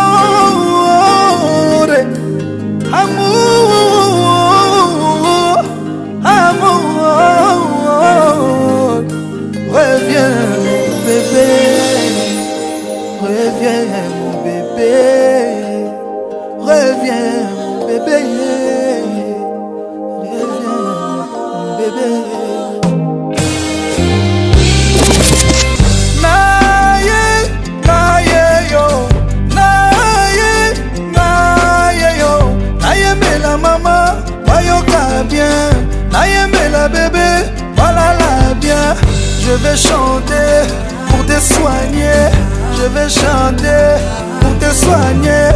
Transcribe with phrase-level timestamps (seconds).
[39.51, 40.67] Je vais chanter
[41.07, 42.29] pour te soigner.
[42.77, 43.97] Je vais chanter
[44.39, 45.49] pour te soigner.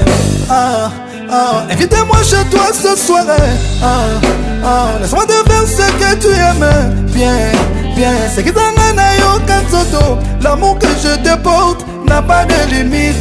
[0.49, 0.89] Ah,
[1.29, 3.21] ah, invitez-moi chez toi ce soir.
[3.83, 3.97] Ah,
[4.65, 7.03] ah, laisse-moi te faire ce que tu aimes.
[7.09, 7.35] Viens
[7.95, 8.61] viens, c'est que t'en
[10.41, 13.15] L'amour que je te porte n'a pas de limite.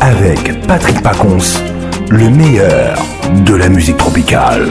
[0.00, 1.38] Avec Patrick Pacons,
[2.10, 2.96] le meilleur
[3.44, 4.68] de la musique tropicale.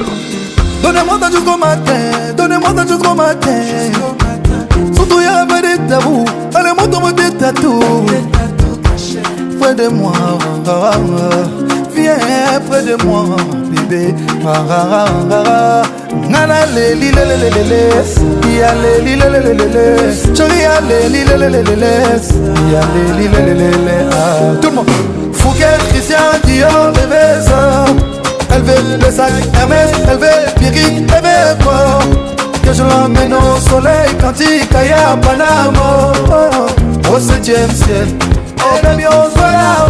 [0.82, 2.00] Donnez-moi matin,
[2.38, 3.50] donnez-moi matin.
[9.92, 10.14] moi.
[12.02, 12.14] Viens
[12.70, 13.26] près de moi
[13.72, 14.16] bébé
[24.62, 24.90] tout le monde
[25.34, 27.16] Fouquet, Christian, Dior, bébé
[28.54, 30.28] Elle veut le sac Hermès, elle veut
[30.60, 32.00] Pierrick, elle veut quoi
[32.64, 36.14] Que je l'emmène au soleil quand il caille à Panama
[37.12, 37.68] Oh, ciel,
[38.60, 39.89] oh baby, on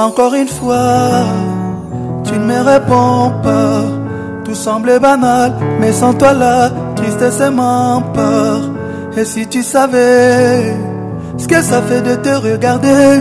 [0.00, 1.24] Encore une fois,
[2.24, 3.82] tu ne me réponds pas.
[4.46, 8.60] Tout semblait banal, mais sans toi là, tristesse et m'empare.
[9.18, 10.74] Et si tu savais
[11.36, 13.20] ce que ça fait de te regarder,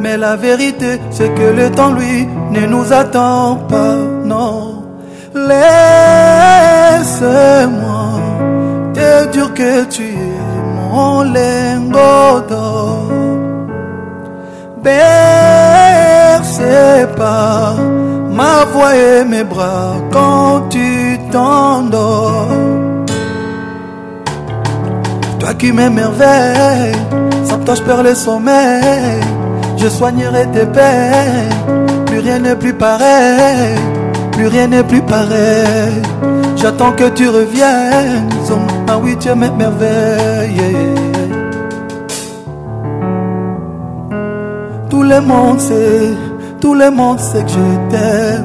[0.00, 4.84] mais la vérité, c'est que le temps, lui, ne nous attend pas, non.
[5.34, 5.58] Laisse-moi
[8.94, 13.08] te dire que tu es mon lingot d'or
[17.16, 17.74] pas
[18.30, 22.48] ma voix et mes bras quand tu t'endors.
[25.38, 26.94] Toi qui m'émerveilles,
[27.44, 29.20] sans toi je perds le sommeil,
[29.76, 33.76] je soignerai tes peines, plus rien n'est plus pareil,
[34.32, 36.00] plus rien n'est plus pareil.
[36.56, 38.30] J'attends que tu reviennes,
[38.88, 40.96] ah oui tu m'émerveilles.
[44.88, 46.10] tout le monde sait
[46.62, 48.44] tout le monde sait que je t'aime.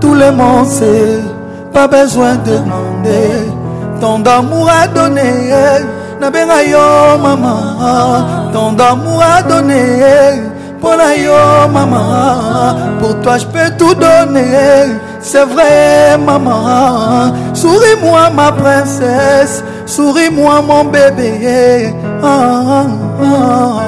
[0.00, 1.20] Tout le monde sait.
[1.72, 3.30] Pas besoin de demander.
[4.00, 5.48] Tant d'amour à donner.
[6.20, 8.52] na yo maman.
[8.52, 10.34] Tant d'amour à donner.
[10.80, 12.74] Pour la yo maman.
[12.98, 14.88] Pour toi je peux tout donner.
[15.20, 17.32] C'est vrai maman.
[17.54, 19.62] Souris-moi ma princesse.
[19.86, 21.94] Souris-moi mon bébé.
[22.20, 22.86] Ah, ah,
[23.22, 23.82] ah,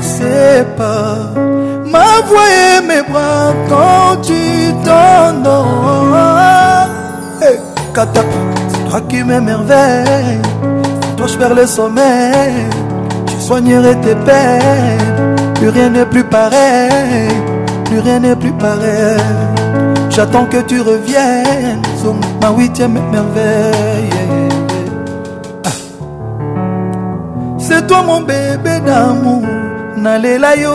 [0.02, 1.20] c'est pas
[1.92, 2.50] ma voix
[2.80, 4.34] et mes bras quand tu
[4.84, 6.16] t'endors.
[7.42, 7.60] Hey,
[8.70, 10.42] C'est toi qui m'émerveilles,
[11.16, 12.54] toi je perds le sommeil.
[13.28, 17.28] Je soignerai tes peines, plus rien n'est plus pareil,
[17.86, 19.20] plus rien n'est plus pareil.
[20.10, 24.10] J'attends que tu reviennes Mato, ma huitième merveille.
[25.66, 25.70] Ah.
[27.58, 29.42] C'est toi mon bébé d'amour,
[29.98, 30.72] nalela yo.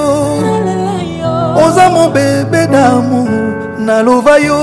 [1.56, 3.28] Oza mon bébé d'amour,
[3.78, 4.54] nalova yo.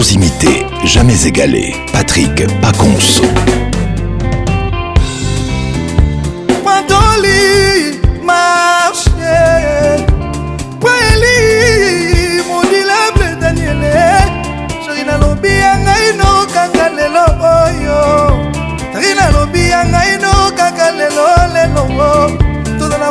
[0.00, 1.72] toujours imité, jamais égalé.
[1.92, 3.22] Patrick Paconce.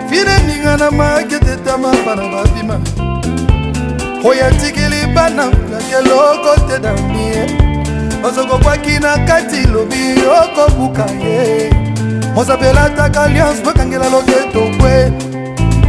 [0.09, 2.79] fileninga na maketetama mpana babima
[4.25, 7.59] oyo atikeli bana yakeloko te na mie
[8.27, 11.71] ozokokwaki na kati lobi okobuka ye
[12.35, 15.11] mosapelataka alliance tokangela loketo bwe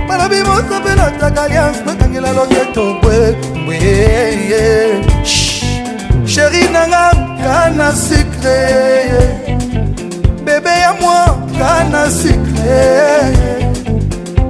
[0.08, 3.32] balobi mosapelataka alliance tokangela loketo bwe
[3.66, 5.37] bweye
[6.38, 7.04] sheri nanga
[7.42, 8.58] kana sikre
[10.46, 11.20] bebe ya mwa
[11.58, 12.76] kana sikre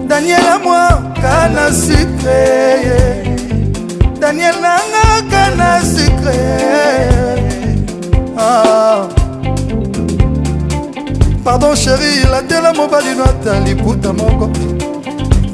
[0.08, 0.82] daniela mwa
[1.22, 2.40] kana sikre
[4.20, 6.36] daniel nanga kana sikre
[8.38, 9.08] ah.
[11.44, 14.50] pardon sheri latela mobali nata liputa moko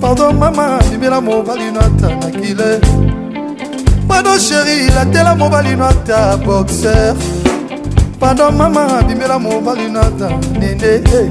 [0.03, 2.83] pardon mama libela mobali nata nakile
[4.15, 7.17] pado sheri latela mobali nata boxer
[8.21, 10.29] pado mama bimela mobali nata
[10.61, 11.29] nene eh.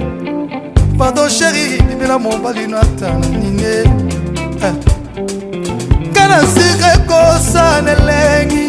[0.99, 3.75] pado sheri bimela mobali nata nine
[4.67, 4.75] eh.
[6.15, 8.67] kana sika ekosana elengi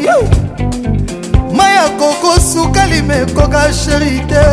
[1.56, 4.46] mai akokosuka limekoka sheri te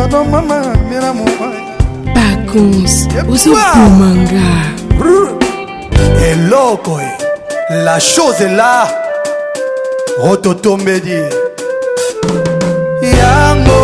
[0.00, 0.56] pardon mama
[0.90, 1.60] mera mobali
[2.14, 4.50] bakonse ozoboma nga
[6.30, 7.12] eloko eh.
[7.84, 8.88] la chose la
[10.30, 11.20] ototombeli
[13.18, 13.78] yango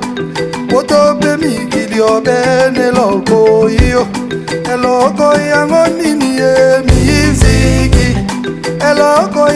[0.78, 4.08] otobe mikili obene eloko yo
[4.74, 6.56] eloko yango nini ye
[6.88, 8.08] miziki
[8.90, 9.50] eloko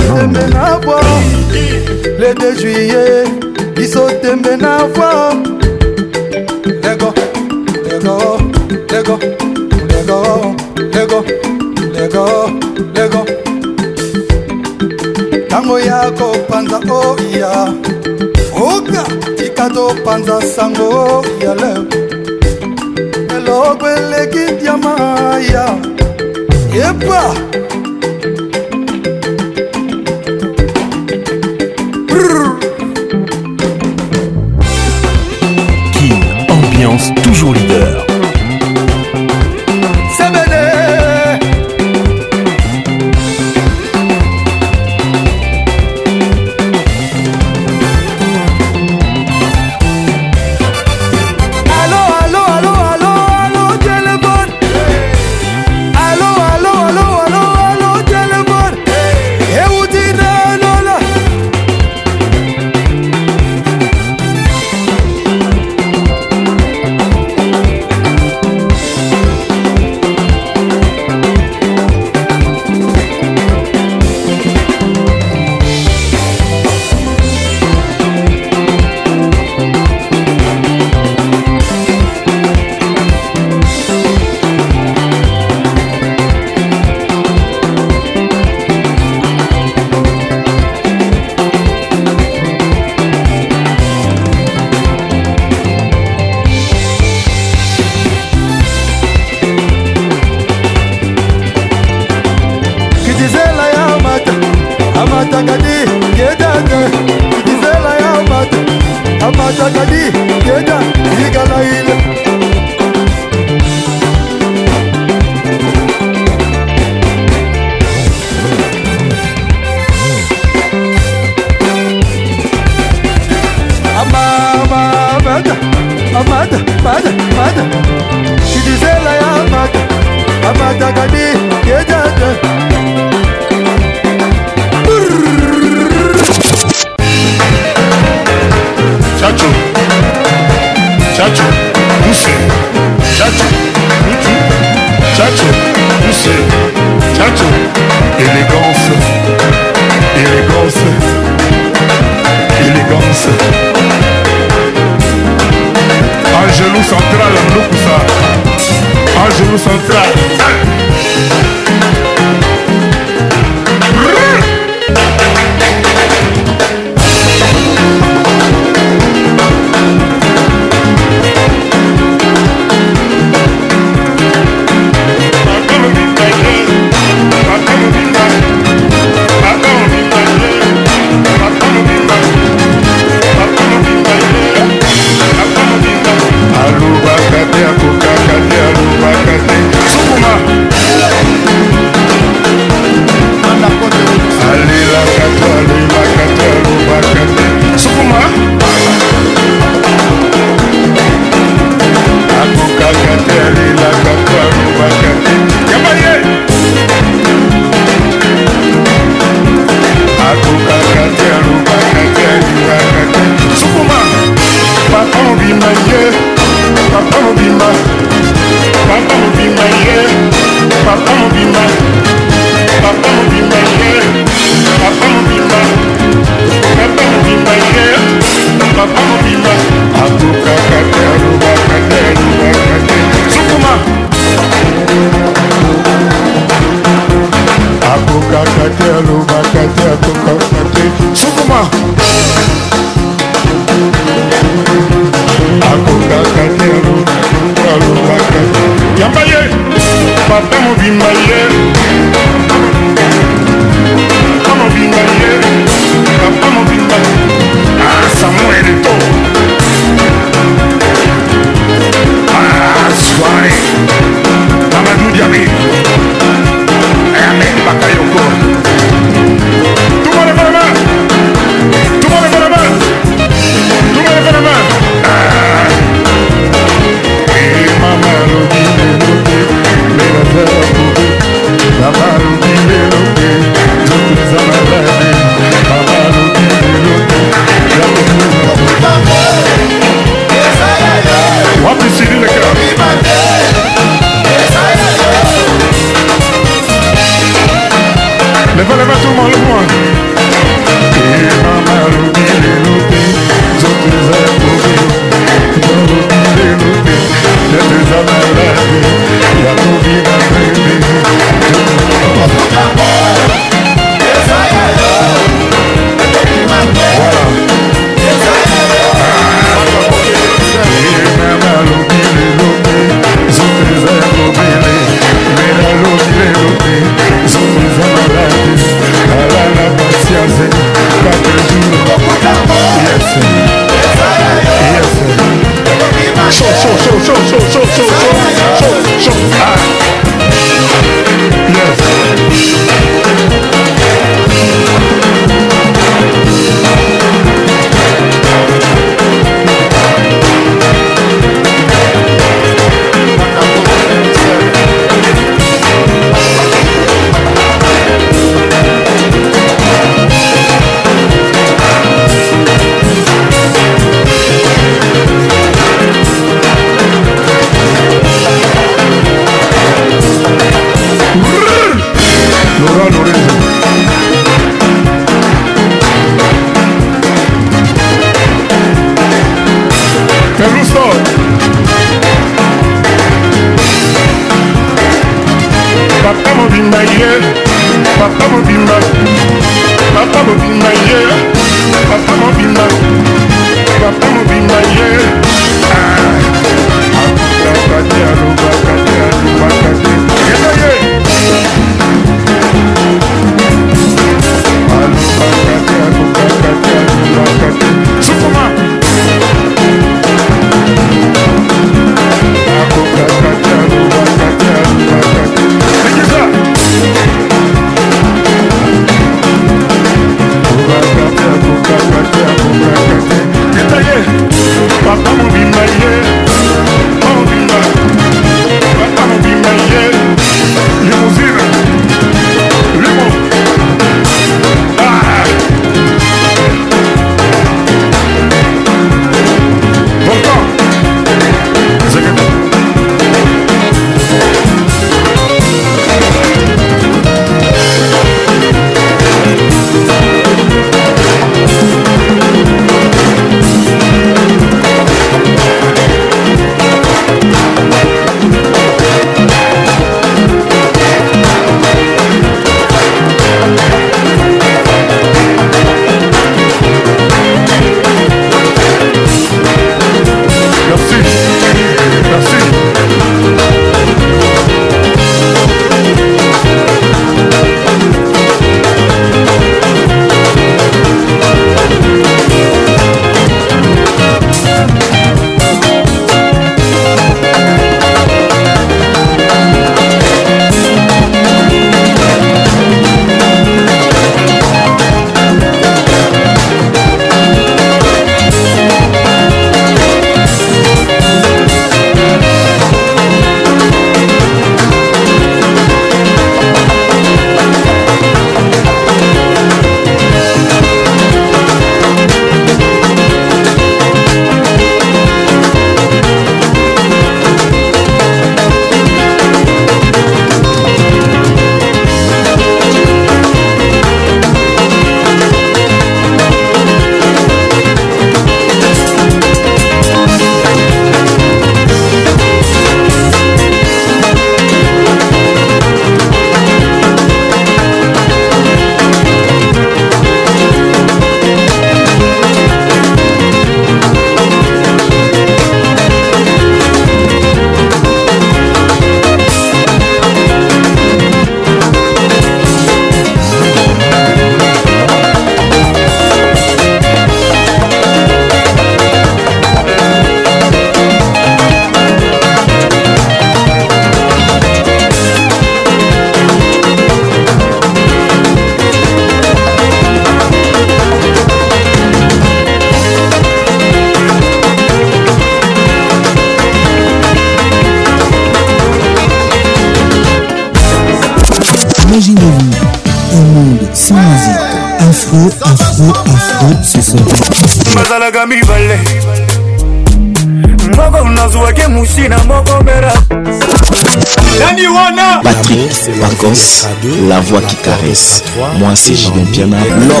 [596.30, 596.64] danse,
[597.08, 598.22] la voix qui caresse.
[598.58, 599.56] Moi, c'est Julien Piana,
[599.88, 600.00] love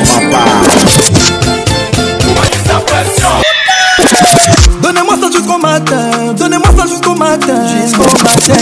[4.82, 8.60] Donnez-moi ça jusqu'au matin, donnez-moi ça jusqu'au matin, jusqu'au matin.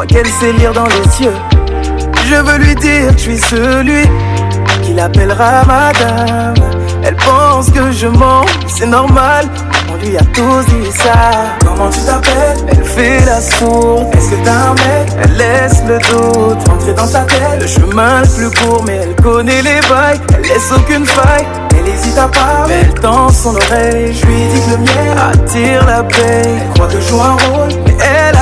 [0.09, 1.35] qu'elle sait lire dans les yeux.
[2.29, 4.05] Je veux lui dire, que je suis celui
[4.83, 6.55] Qui l'appellera madame.
[7.05, 9.47] Elle pense que je mens, c'est normal,
[9.89, 11.31] on lui a tous dit ça.
[11.65, 14.07] Comment tu t'appelles Elle fait la sourde.
[14.15, 17.61] Est-ce que t'as un mec Elle laisse le doute Entrer dans sa tête.
[17.61, 21.47] Le chemin le plus court, mais elle connaît les vagues Elle laisse aucune faille.
[21.79, 24.13] Elle hésite à parler mais elle tend son oreille.
[24.15, 26.43] Je lui dis que le mien attire la paix.
[26.45, 27.88] Elle croit que joue un rôle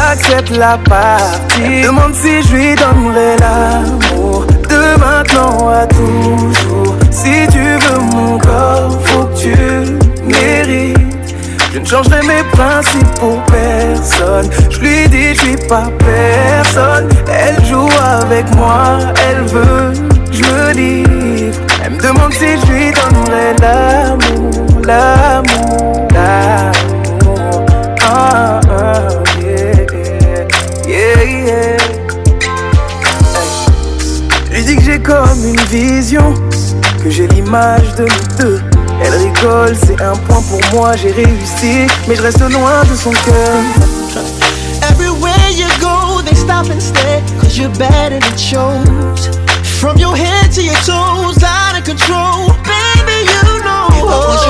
[0.07, 1.83] accepte la partie.
[1.83, 4.47] demande si je lui donnerai l'amour.
[4.69, 6.97] De maintenant à toujours.
[7.11, 9.93] Si tu veux mon corps, faut que tu
[10.25, 10.99] mérites.
[11.73, 14.49] Je ne changerai mes principes pour personne.
[14.71, 17.09] Je lui dis, je suis pas personne.
[17.29, 17.89] Elle joue
[18.23, 19.93] avec moi, elle veut,
[20.33, 21.57] je me livre.
[21.85, 24.51] Elle me demande si je lui donnerai l'amour,
[24.87, 26.73] l'amour, l'amour.
[35.07, 36.35] comme une vision
[37.03, 38.61] que j'ai l'image de nous deux.
[39.01, 43.13] Elle rigole, c'est un point pour moi, j'ai réussi, mais je reste loin de son
[43.13, 43.57] cœur.
[44.91, 49.31] Everywhere you go, they stop and stare, cause you're better than shows.
[49.79, 53.87] From your head to your toes, out of control, baby, you know.
[54.11, 54.45] Oh,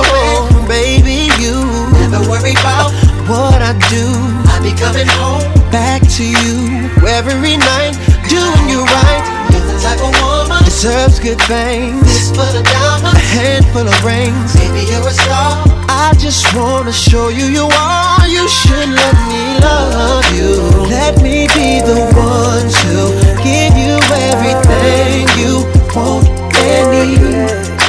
[0.50, 1.66] you baby, you
[2.08, 2.92] never worry about
[3.28, 4.08] what I do.
[4.48, 7.98] I'll be coming home back to you every night,
[8.30, 9.32] doing you right.
[9.50, 10.45] You're the type of woman.
[10.76, 12.04] deserves good things.
[12.04, 14.52] This for the diamonds, a handful of rings.
[14.60, 15.56] Maybe you're a star.
[15.88, 18.28] I just wanna show you you are.
[18.28, 20.50] You should let me love you.
[20.92, 22.94] Let me be the one to
[23.42, 23.96] give you
[24.28, 25.64] everything you
[25.96, 26.28] want
[26.60, 27.24] and need.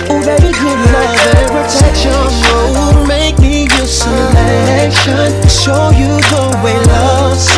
[0.09, 2.15] Oh, baby, good love and protection.
[2.15, 5.25] Oh, make me your selection.
[5.49, 7.56] Show you the way love.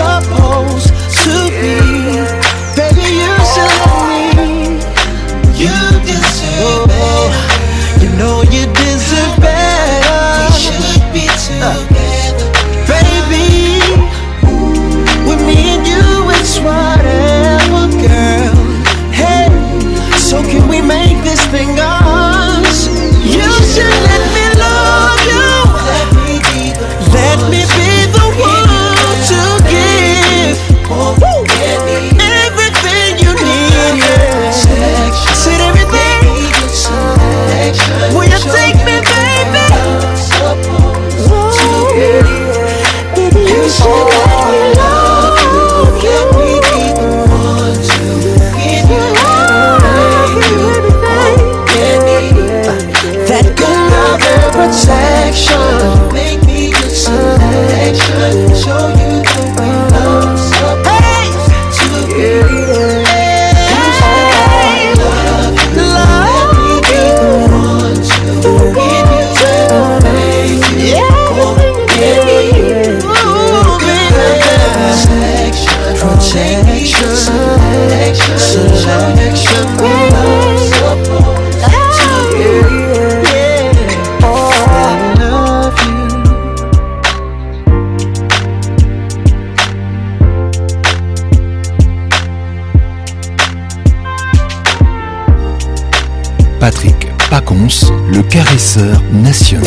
[98.29, 99.63] caresseur national.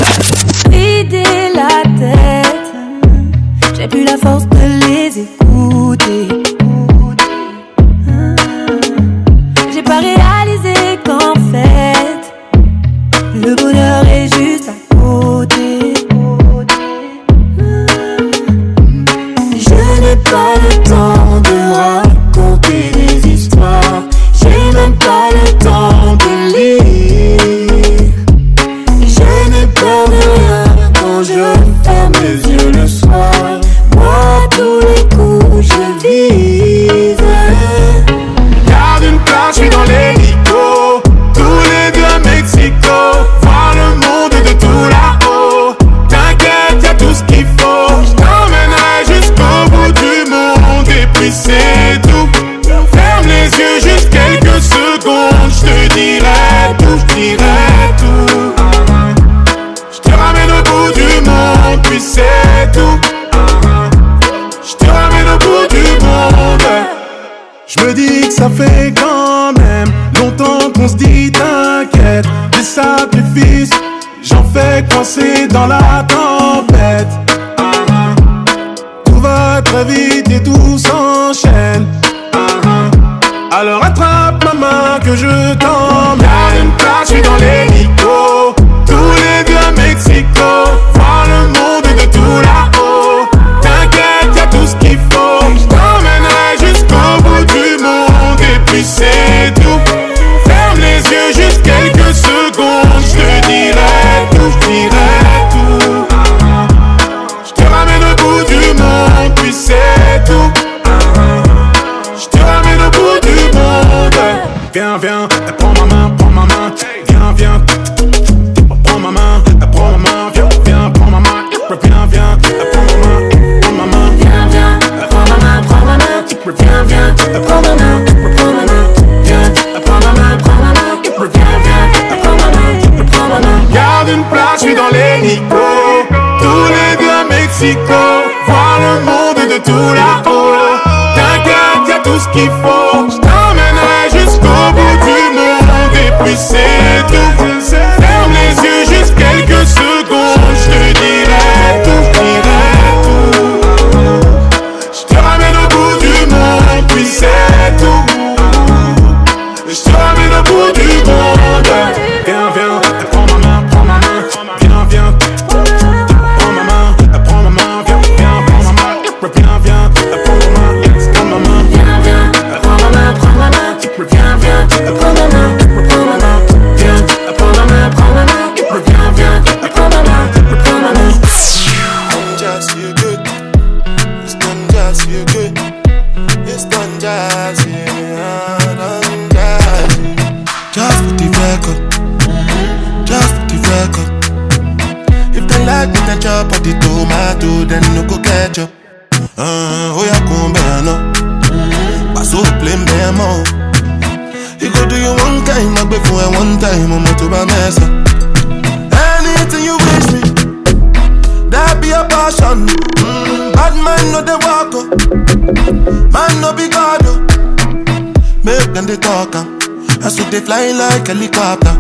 [220.53, 221.75] fly like helicopter.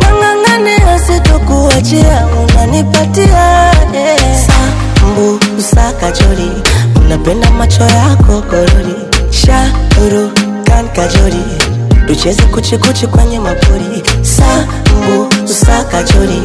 [0.00, 4.18] nang'ang'ania sitokuachia unanipatia eh.
[4.46, 6.50] sambusa kajori
[6.96, 8.94] unapenda macho yako korori
[9.30, 11.73] sharukan kajori
[12.06, 16.42] tucheze kuchikuchi kwenye mapori sambu sakachori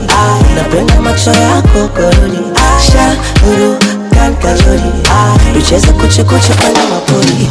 [0.56, 2.40] napenda macho yako korori
[2.92, 3.76] shauru
[4.14, 4.84] kankachori
[5.54, 7.50] tucheze kuchikuchi kwenye mapori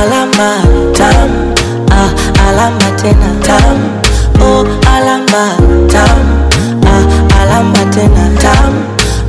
[0.00, 0.60] alama
[0.92, 1.30] tam
[1.90, 3.76] ah, alama tena tam
[4.42, 5.56] oh, alama
[5.92, 6.46] tam
[6.86, 8.74] ah, alama tena tam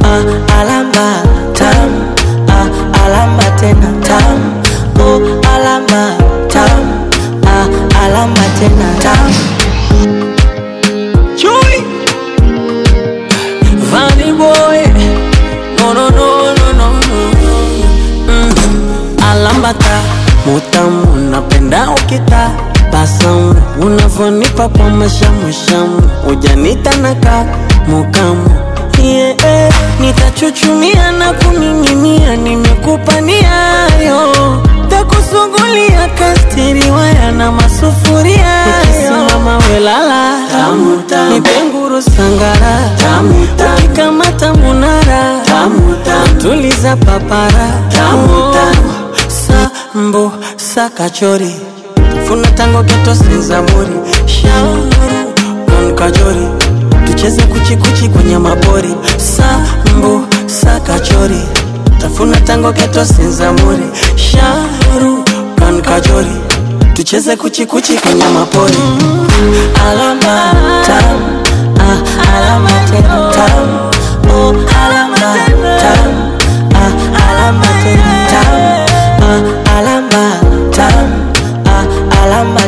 [0.03, 1.21] ah, alama
[1.53, 1.89] tam
[2.49, 4.53] ah, alama tena tam
[5.01, 5.21] oh,
[5.55, 6.36] alama
[8.17, 9.15] kuomba tena
[11.35, 11.85] Chui
[13.89, 14.81] Funny boy
[15.77, 17.17] No no no no no no
[18.27, 19.23] mm.
[19.31, 20.01] Alambata
[20.45, 22.49] Mutamu napenda ukita
[22.91, 27.45] Basamu Unavonipa kwa mashamu shamu Ujanitanaka
[27.87, 28.66] Mukamu
[29.07, 29.73] nitumie eh.
[29.99, 34.19] Nitachuchumia na kumiminia, nimekupa niayo,
[34.89, 35.97] takusungulia
[36.95, 40.33] waya na masufuria ukisimama welala
[41.29, 42.89] nipenguru sangara
[43.77, 45.41] ukikamata munara
[46.41, 47.67] tuliza papara
[49.27, 51.55] sambo sakachori
[52.27, 53.93] funa tango keto sinzamuri
[54.25, 55.33] shauru
[55.67, 56.66] monkajori
[57.07, 60.25] tucheze kuchikuchi kwenye mabori sambu
[60.87, 61.41] kachori
[62.01, 63.85] tafuna tango keto sinzamuri
[64.15, 65.23] sharu
[65.55, 66.35] kan kankajori
[66.93, 68.77] tucheze kuchikuchi kwenye mapori
[69.89, 70.41] alama
[70.87, 71.21] tam
[72.35, 72.97] alama tam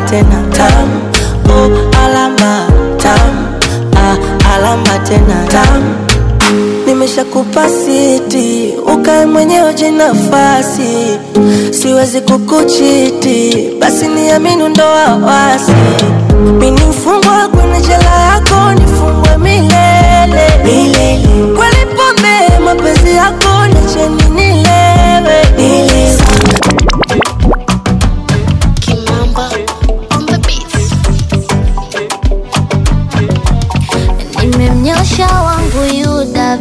[0.10, 0.90] tena tam
[1.50, 1.72] oh,
[2.06, 2.59] alama
[4.76, 5.96] nitaomba tena tam
[6.88, 11.20] nimeshakupa siti ukae mwenyewe jinafasi
[11.72, 15.72] siwezi kukuchiti basi niamini ndo wawasi
[16.60, 21.20] mini mfungwa kwenye jela yako nifungwe milele, milele.
[21.58, 23.59] kweli pombe mapenzi yako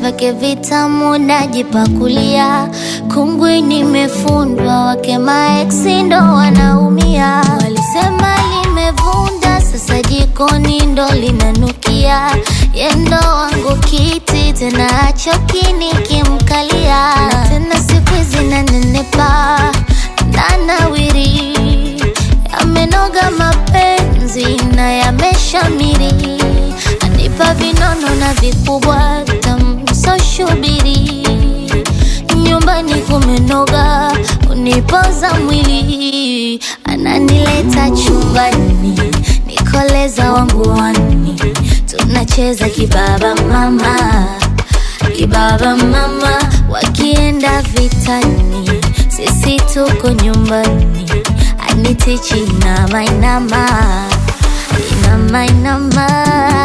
[0.09, 2.69] kake vitamu najipakulia,
[3.15, 7.43] kungwi nimefundwa, wake maeksi ndo wanaumia.
[7.63, 12.31] Walisema limevunda, sasa jikoni ndo linanukia.
[12.75, 17.09] Yendo wangu kiti tena achoki nikimkalia,
[17.49, 19.59] tena siku hizi nanenepa
[20.33, 21.53] nanawiri,
[22.61, 24.47] yamenoga mapenzi
[24.77, 26.48] na yameshamiri
[27.39, 31.27] hapa vinono na vikubwa tamsoshubiri
[32.37, 34.13] nyumbani kumenoga
[34.51, 38.99] unipoza mwili ananileta chumbani
[39.47, 41.41] nikoleza wangu wani
[41.87, 43.97] tunacheza kibaba mama
[45.17, 46.39] kibaba mama
[46.71, 48.71] wakienda vitani
[49.09, 51.07] sisi tuko nyumbani
[51.71, 53.69] anitichi inamainama
[54.79, 56.58] inamainama inama.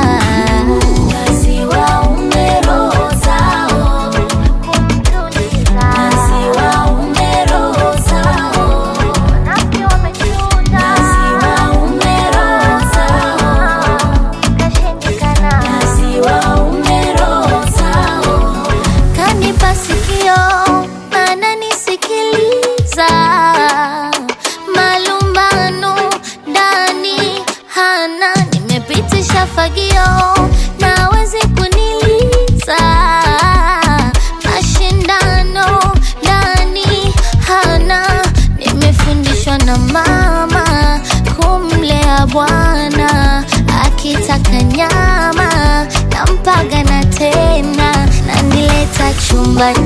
[49.34, 49.86] chumbani,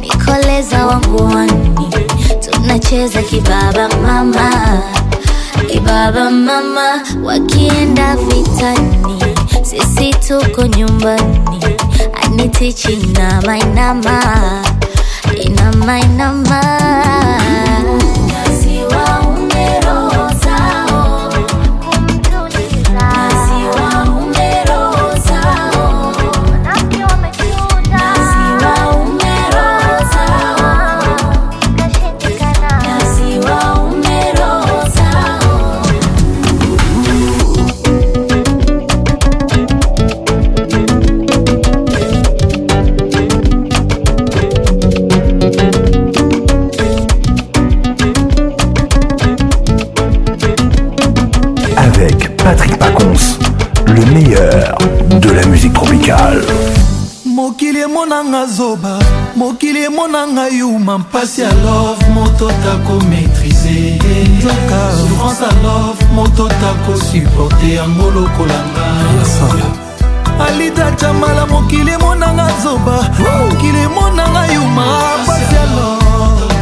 [0.00, 1.74] nikoleza wangu wani,
[2.40, 4.50] tunacheza kibaba mama,
[5.70, 7.02] kibaba mama.
[7.24, 8.94] Wakienda vitani,
[9.62, 11.40] sisi tuko nyumbani,
[12.24, 14.20] anitichi inama inama,
[15.44, 17.03] inama inama
[56.04, 56.40] musicale
[57.24, 58.98] mokili emonanga zoba
[59.36, 63.96] mokili emonanga yuma mpasi ya love moto tako maîtrise
[64.38, 68.86] nzoka souffrance ya love moto tako supporte yango lokolanga
[70.48, 74.84] alida jamala mokili emonanga zoba mokili emonanga yuma
[75.26, 76.54] pasi ya love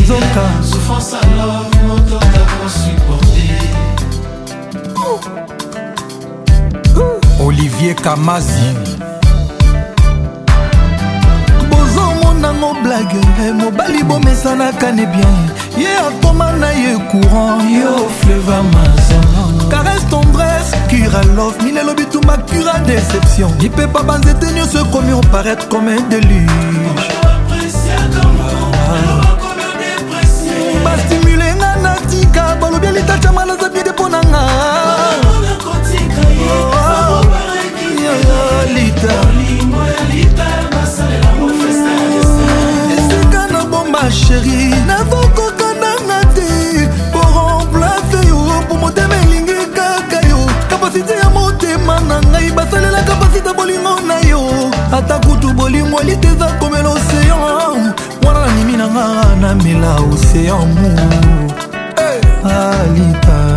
[0.00, 0.42] nzoka
[7.46, 8.74] olivier kamazi
[11.70, 13.22] bozongonango blage
[13.54, 15.36] mobali bomesanaka ne bien
[15.78, 22.36] ye atoma na ye courant yo fleva mazon caresse tendresse cura love mine elobi tuma
[22.50, 27.08] cura déception lipepa banzete nyonso ekomi oparaître comme un déluge
[30.84, 34.50] bastimule nga na tika balobi elitatiamana za bide mpo na nga oh,
[36.74, 37.15] ah.
[38.06, 39.16] yo ya lita
[42.94, 47.22] esika nabomba sheri navokoka nanga te po
[47.72, 50.38] remplace yo po motema elingi kaka yo
[50.70, 54.40] kapasite ya motema na ngai basalela kapasite bolingo na yo
[54.92, 57.92] ata kutu bolingo elite eza komela oseyan
[58.24, 59.06] wana nanimi nanga
[59.42, 60.92] namela oseyan mu
[62.44, 63.55] alita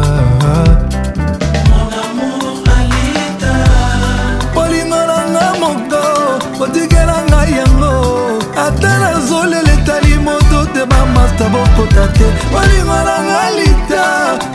[11.42, 14.06] ata bokota te bolingo na ngai lita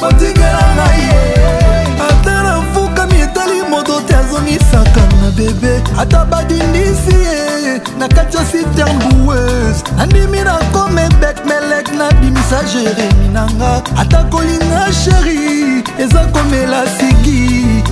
[0.01, 1.25] botikelanga ye
[2.09, 5.73] ata nafukami etali moto te azongisaka na bebe
[6.03, 7.41] ata badindisi ye
[7.99, 15.41] na kati ya siternbues nandimi na komebek melek nabimisa jeremi nanga ata kolinga sheri
[16.03, 17.43] eza komela sigi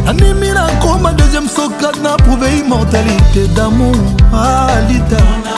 [0.05, 3.97] nandimi nakoma deuxième sokat na prouve immortalité damour
[4.35, 5.52] ah, alita ah,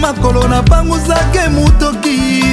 [0.00, 2.44] makolo napangusake motoki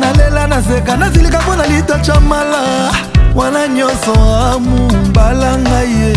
[0.00, 2.90] nalela naseka nazilika mpo na litocha mala
[3.34, 4.12] wana nyonso
[4.52, 6.12] amumbala ngai ye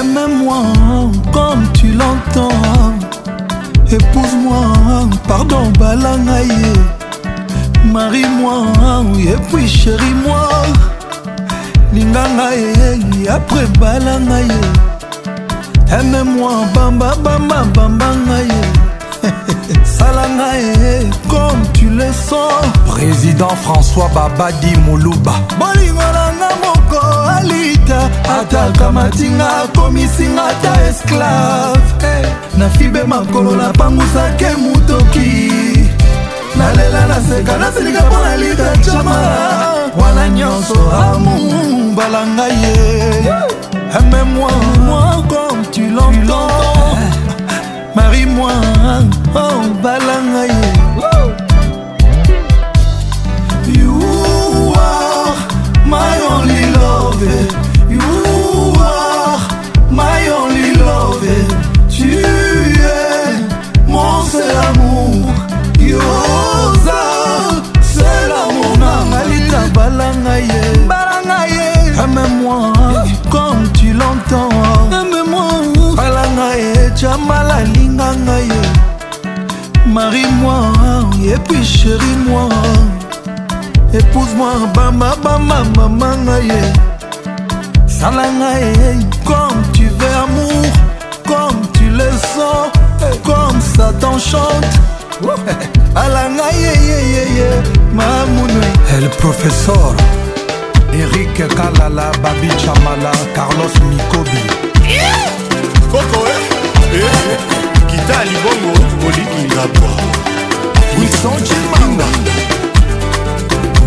[0.00, 0.56] aime-moi
[1.34, 3.00] comme tu l'entends
[3.96, 6.72] épouse-moi pardon bala ngai ye
[7.92, 8.66] marie-moi
[9.32, 10.44] et puis chéri-moi
[11.94, 18.77] linga ngai après bala ngai ye aime-moi bamba bamba bamba ngai ye
[19.84, 22.52] sala ngai comme tu le sens
[22.86, 27.00] président françois babadi moluba bolingo nanga moko
[27.36, 27.98] alita
[28.40, 32.26] atakamatinga akomisinga ata esclave eh,
[32.58, 35.42] nafibe makolo napangusake motoki
[36.58, 39.16] nalela naseka nasilika mpo na lita jama
[40.00, 41.38] wana nyonso amu
[41.92, 43.02] mbala ngai ye
[43.96, 44.50] aime eh, moi
[44.86, 46.50] moi comme tu l'entends
[47.02, 47.54] eh.
[47.94, 48.52] marie moi
[49.38, 50.56] mpo obala ngai
[53.78, 54.00] you
[54.76, 55.34] are
[55.92, 57.22] my only love
[57.94, 58.08] you
[58.92, 59.40] are
[60.00, 61.22] my only love
[61.94, 62.14] tu
[62.94, 63.32] es
[63.92, 65.34] mon seul amour
[65.90, 67.02] yoza
[67.94, 71.66] seul amour nanga litabala ngai ye bala ngai ye
[72.04, 72.58] amemoi
[73.32, 78.77] comme tu l'entends amemoi bala ngai ye jamala linga ngai ye
[79.92, 80.70] Marie moi
[81.24, 82.48] et puis chérie moi
[83.94, 86.62] épouse-moi bamba bamba mama ngaye
[87.86, 90.66] sala ngaye comme tu veux amour
[91.26, 92.68] comme tu le sens
[93.24, 94.66] comme ça t'enchante
[95.96, 97.46] ala ngaye
[97.94, 98.62] mamoune
[98.94, 99.94] el professeur
[100.92, 104.40] eric kalala babi chamala carlos mikobi
[104.86, 105.24] yeah!
[105.90, 106.94] Coco, eh?
[106.94, 107.04] Yeah.
[107.04, 107.57] Eh.
[108.08, 108.72] ta libongo
[109.06, 109.92] olikinga bwa
[111.00, 112.06] wisoncimanga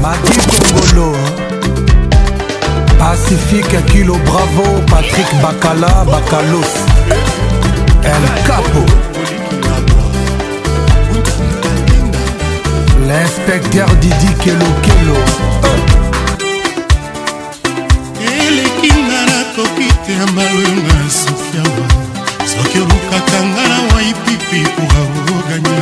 [0.02, 1.16] mati kongolo
[3.00, 6.74] pacifique kilo bravo patrik bakala bakalos
[8.04, 8.84] el capo
[13.08, 15.18] l'inspecteur didi kelokelo
[18.34, 22.01] elekinga nakoki te ya malwe na sokiama
[22.54, 25.80] soki olukaka nga na waipipi kuraoganye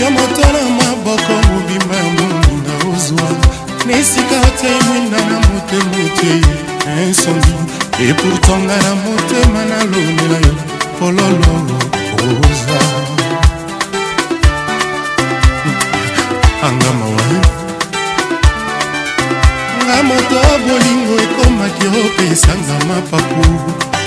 [0.00, 3.28] yo moto na maboko mobimba ya moninga ozwa
[3.86, 6.32] na esika te mwinda na motemote
[7.06, 7.52] insondi
[8.10, 10.54] epurtonga na motema nalonela yo
[10.98, 11.52] pololo
[12.26, 12.80] oza
[16.66, 17.36] angama wai
[19.84, 23.44] nga moto bolingo ekomaki opesanga mapapu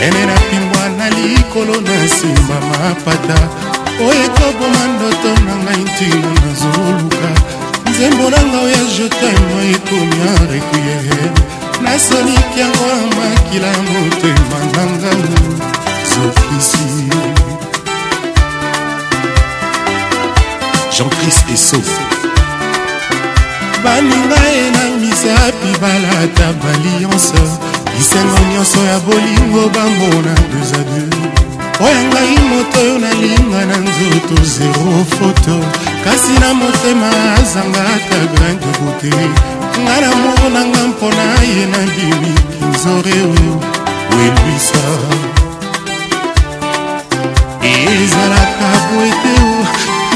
[0.01, 3.37] ene napimbwa na likolo na nsima mapata
[4.07, 7.29] oyo ekoboma ndoto na ngai ntina nazoluka
[7.89, 11.19] nzembo nanga oya jetemo ekomi arequiere
[11.83, 15.11] nasoliki yango amakila motema nanga
[16.11, 16.83] zokisi
[20.93, 21.79] jean-chris eso
[23.83, 27.66] baninga enamisa bibalata baliance
[27.97, 34.95] lisengo nyonso ya bolingo bambona deux adieu oyo ngai moto oyo nalinga na nzoto zero
[35.17, 35.55] foto
[36.05, 39.13] kasi na motema azanga ata grain de beauté
[39.81, 43.55] nga na moko nanga mpona ye nabimi kinzore oyo
[44.15, 44.83] welwisa
[47.71, 49.35] ezalaka boete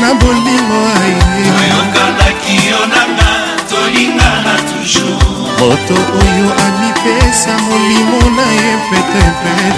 [0.01, 1.19] na bolingo aye
[1.59, 3.29] oyokandaki yo nanga
[3.69, 5.30] tolingana toujours
[5.61, 5.93] moto
[6.23, 9.69] oyo amipesa molimo na ye petepete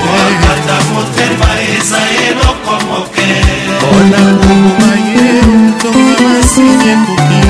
[0.94, 3.32] motema eza eloko moke
[3.80, 7.42] mpona koboma ye ntonga masini ekoki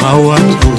[0.00, 0.70] mawatu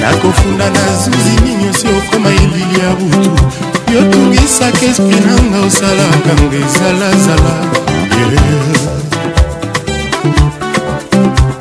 [0.00, 3.30] nakofunda na zuzi ninyosi okoma elili ya butu
[3.94, 7.52] yotungisaka esprit nanga osalaka ngo ezalazala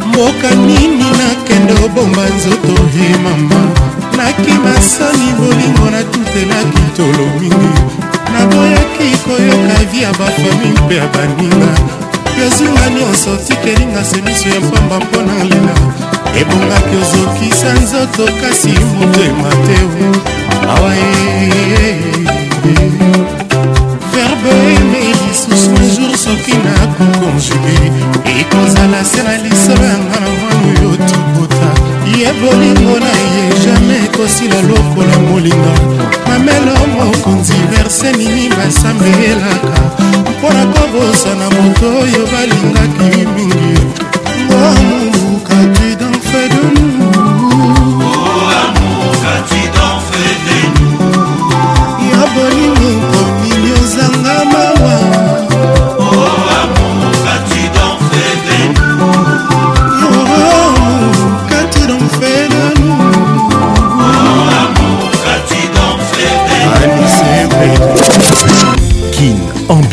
[0.08, 3.77] mboka nini nakende obomba nzoto e mama
[4.38, 7.82] nakima soni bolingo natutelaki tolo mingi
[8.34, 11.72] naboyaki koyoka vi ya bafami mpe ya baninga
[12.42, 15.76] yozinga nyonso tikelinga se miso ya pamba mpo na lela
[16.42, 19.78] ebongaki ozokisa nzoto kasi motema te
[20.70, 21.12] awa e,
[21.42, 22.74] e, e,
[24.12, 27.76] verbe eme lisusu jour soki nakokonjuge
[28.40, 31.70] ekozala se na lisolo yanga na mwana oyo tobota
[32.20, 33.67] ye bolingo na ye
[34.08, 35.74] ekosila lokola molinga
[36.28, 39.82] mamelo mokonzi verse nini basambelaka
[40.32, 43.04] mpo na kobosana moto oyo balingaki
[43.36, 43.74] mingi
[44.46, 47.07] ngomukaki danfe de nous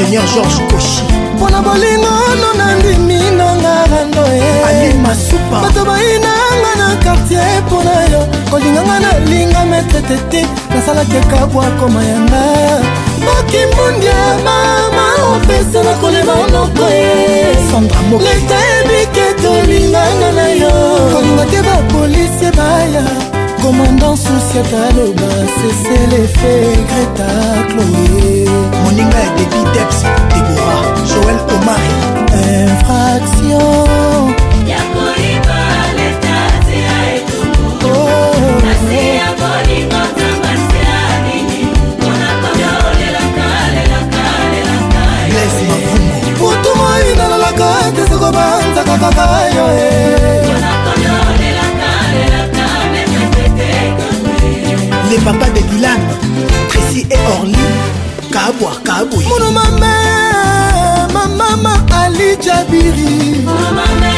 [0.00, 1.02] ingénieur georges koshi
[1.36, 4.22] mpona bolingono na ndimi nanga rando
[5.04, 8.20] masupa bato bayinanga na kartier mpona yo
[8.50, 12.42] kolinganga nalinga metre tete nasalaki ekabwa koma yanga
[13.26, 14.08] bakimbundi
[14.44, 16.86] mama opesela kolema onoko
[18.26, 20.72] leta ebike tolinganga na yo
[21.12, 23.04] kolinga te bapolisi baya
[23.62, 26.52] komanda susiata loba seselefe
[26.88, 27.30] greta
[27.68, 28.48] chloe
[28.84, 29.98] moninga ya debi deps
[30.32, 31.94] debora joel omari
[32.40, 34.38] infraction
[55.10, 55.98] les papas de Dylan,
[56.68, 57.66] Tracy et Orly,
[58.32, 59.24] Kabwa Kabouy.
[59.26, 59.96] Mon maman,
[61.14, 63.40] ma maman Ali Jabiri.
[63.44, 64.14] Mon maman,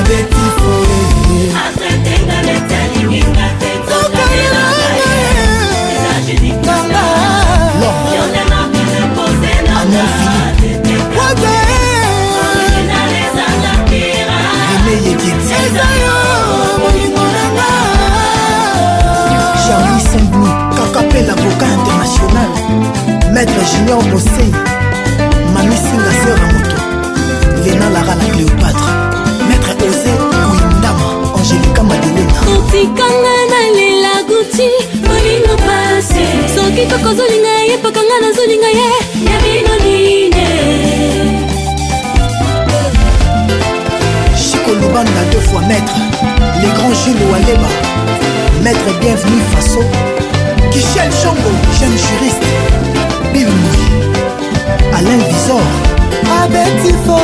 [0.00, 0.28] Avec
[15.12, 16.14] mikiti eza yo
[16.82, 17.68] bolingo nanga
[19.62, 22.50] charli sandni kaka mpe lavoka international
[23.34, 24.52] maître junior bosei
[25.54, 26.78] mamisinga ser ya moto
[27.64, 28.92] lena lara na cléopatre
[29.48, 30.12] maître ose
[30.58, 31.06] kuindama
[31.36, 34.68] angelika madelena otikanga nalela guti
[35.08, 36.22] bolingo pase
[36.54, 38.88] soki tokozolinga ye pakanga nazolinga ye
[39.28, 40.41] ya bino nine
[44.72, 45.92] kolubanda deux fois maître
[46.62, 47.68] les grands jules waleba
[48.62, 49.80] maître bienvenu faso
[50.70, 52.46] kichel chongo jeune juriste
[53.32, 53.82] bimoi
[54.96, 55.60] alain visor
[56.38, 57.20] abetifoe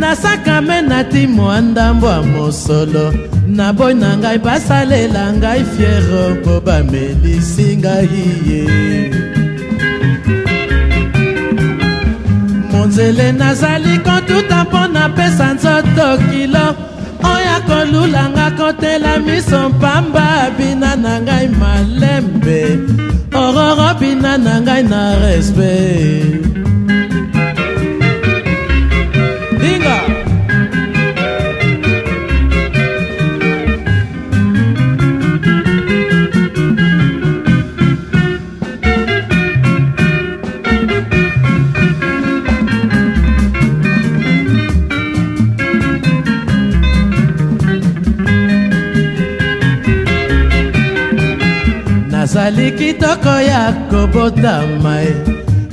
[0.00, 3.06] nasakame na ntimo andambo ya mosolo
[3.56, 8.16] na boy na ngai basalela ngai fiere mpo bamelisi ngai
[8.50, 8.62] ye
[12.72, 16.66] monzele nazali kontuta mpo napesa nzoto kilo
[17.32, 20.28] oyo kolulanga kotela miso mpamba
[20.58, 22.60] bina na ngai malembe
[23.42, 26.53] ororo bina na ngai na respet
[52.54, 55.12] ezali kitoko ya kobotama e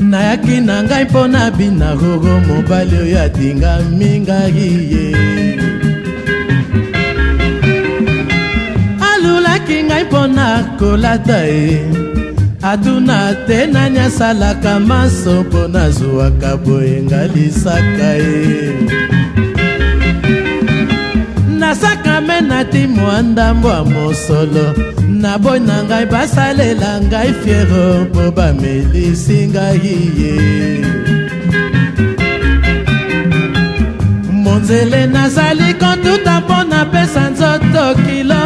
[0.10, 5.08] nayaki na ngai mpo na bina roro mobali oyo atinga mingai ye
[9.10, 10.48] alulaki ngai mpo na
[10.80, 11.68] kolata e
[12.72, 13.18] atuna
[13.48, 18.42] te nani asalaka maso mpo nazwwaka boyenga lisaka e
[21.72, 24.66] nasaka me natimwa ndambo ya mosolo
[25.24, 29.88] na boyi na ngai basalela ngai fiero mpo bamelisi ngai
[30.20, 30.34] ye
[34.44, 38.42] monzele nazali kotuta mpo napesa nzoto kilo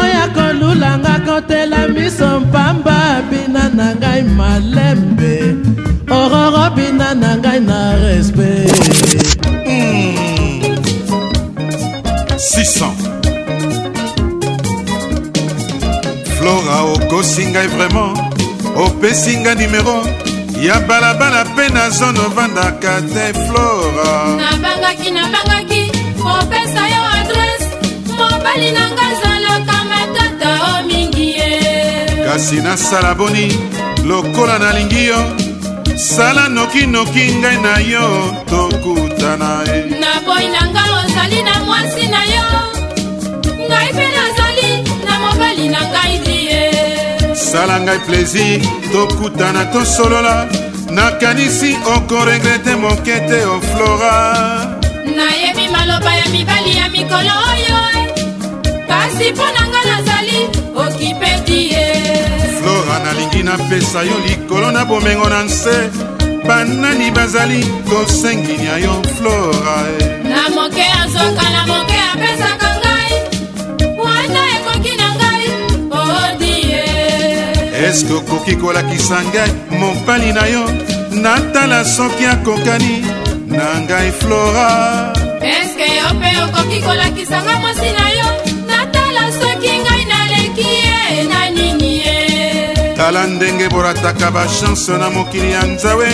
[0.00, 2.98] oyo kolulanga kotela miso mpamba
[3.30, 5.34] bina na ngai malembe
[6.18, 9.14] ororo bina na ngai na respet
[9.68, 10.31] mm.
[17.12, 18.16] okosi ngai vraimen
[18.84, 19.98] opesi ngai nimero
[20.66, 25.82] ya balabala mpe na zone ovandaka te flora nabangaki nabangaki
[26.24, 27.68] kopesa yo adrese
[28.16, 31.52] mobali na nga azalaka matata o mingi ye
[32.26, 33.46] kasi nasala boni
[34.08, 35.20] lokola nalingi yo
[36.12, 38.06] sala nokinoki ngai na yo
[38.50, 42.44] tokutana ye na boyi na nga ozali na mwasi na yo
[43.68, 44.68] ngai mpe nazali
[45.06, 46.16] na mobali na ngai
[47.52, 48.58] sala ngai plaisir
[48.92, 50.36] tokutana tosolola
[50.98, 54.62] nakanisi okoregrete moke te oflora oh
[55.18, 57.78] nayebi maloba ya mibali ya mikolo oyo
[58.90, 60.38] kasi mpo na nga nazali
[60.84, 61.86] okipeti ye
[62.58, 65.74] flora nalingi napesa yo likolo na bomengo na nse
[66.48, 70.08] banani bazali kosengini ya yo flora eh.
[70.32, 72.61] na moke azwaka na moke apesaka
[77.88, 80.64] eske okoki kolakisa ngai mopali na yo
[81.24, 82.94] natala soki akokani
[83.56, 84.68] na ngai flora
[85.56, 88.28] eske yo mpe okoki kolakisa ngai mwasi na yo
[88.70, 92.16] natala soki ngai naleki ye na nini ye
[92.98, 96.08] tala ndenge borataka bashanse na mokili ya nzawe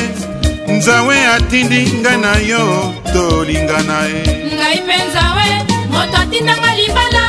[0.77, 2.63] nzawe atindi ngai na yo
[3.13, 4.23] tolingana ye
[4.59, 5.47] ngai mpe nzawe
[5.93, 7.28] moto atindanga libala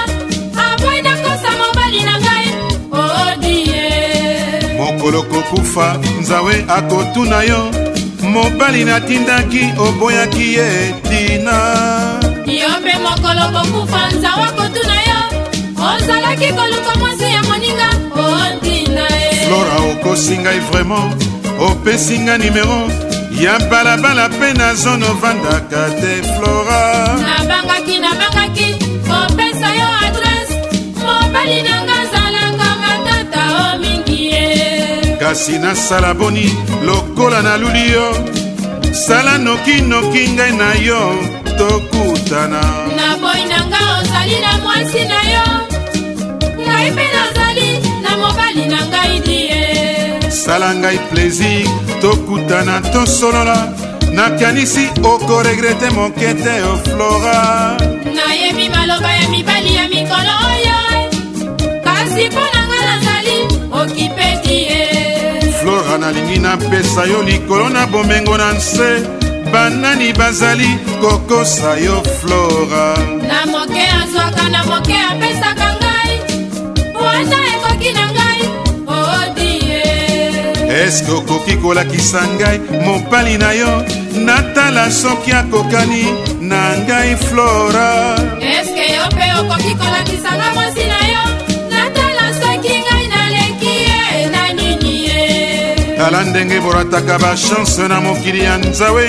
[4.99, 7.71] mokolo kokufa nzawe akotuna yo
[8.21, 11.57] mobali natindaki oboyaki ye tina
[12.45, 15.19] yo mpe mokolo kokufa nzawe akotuna yo
[15.87, 21.13] ozalaki koluka mwasi ya moninga otina ye flora okosi ngai vraimen
[21.67, 22.91] opesi nga nimero
[23.43, 26.81] ya balabala mpe na zone ovandaka te flora
[27.21, 28.28] nabangaki nabangaki
[35.29, 36.47] kasi nasala boni
[36.87, 38.07] lokola naluli yo
[39.05, 41.01] sala nokinoki ngai na yo
[41.59, 42.63] tokutana
[42.97, 45.45] na boyi na nga ozali na mwasi na yo
[46.65, 47.67] ngai mpe nazali
[48.03, 49.65] na mobali na ngai die
[50.43, 51.65] sala ngai plaisir
[52.03, 53.59] tokutana tosolola
[54.17, 57.39] nakanisi okoregrete moke te oflora
[58.17, 60.77] nayebi maloba ya mibali ya mikolo oyo
[61.85, 62.58] kasi mpona
[65.89, 69.01] kaka nalingi napesa yo likolo na bomengo na nse
[69.51, 70.69] banani bazali
[71.01, 72.89] kokosa yo flora
[73.27, 76.13] na moke azwaka na moke apesaka ngai
[76.95, 78.41] po ata ekoki na ngai
[78.97, 79.83] oodie
[80.81, 83.71] eske okoki kolakisa ngai mopali na yo
[84.27, 86.05] natala soki akokani
[86.49, 87.91] na ngai flora
[88.59, 90.58] eske yo mpe okoki kolakisa ngai
[95.99, 99.05] tala ndenge bolataka bashanse na mokili ya nzawe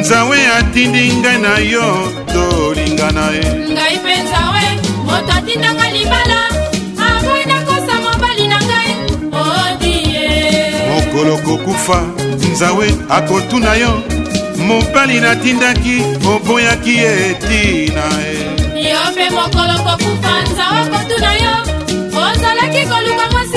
[0.00, 1.84] nzawe atindi ngai na yo
[2.32, 4.62] tolingana ye ngai mpe nzawe
[5.06, 6.40] moto atindanga libala
[7.08, 8.92] avoi nakosa mobali na ngai
[9.42, 10.24] odie
[10.90, 11.98] mokolo kokufa
[12.52, 12.86] nzawe
[13.18, 13.92] akotuna yo
[14.66, 15.96] mobali natindaki
[16.34, 18.38] oboyaki etina ye
[18.94, 21.54] yo mpe mokolo kokufa nzawe akotuna yo
[22.26, 23.55] ozalaki koluka mwasi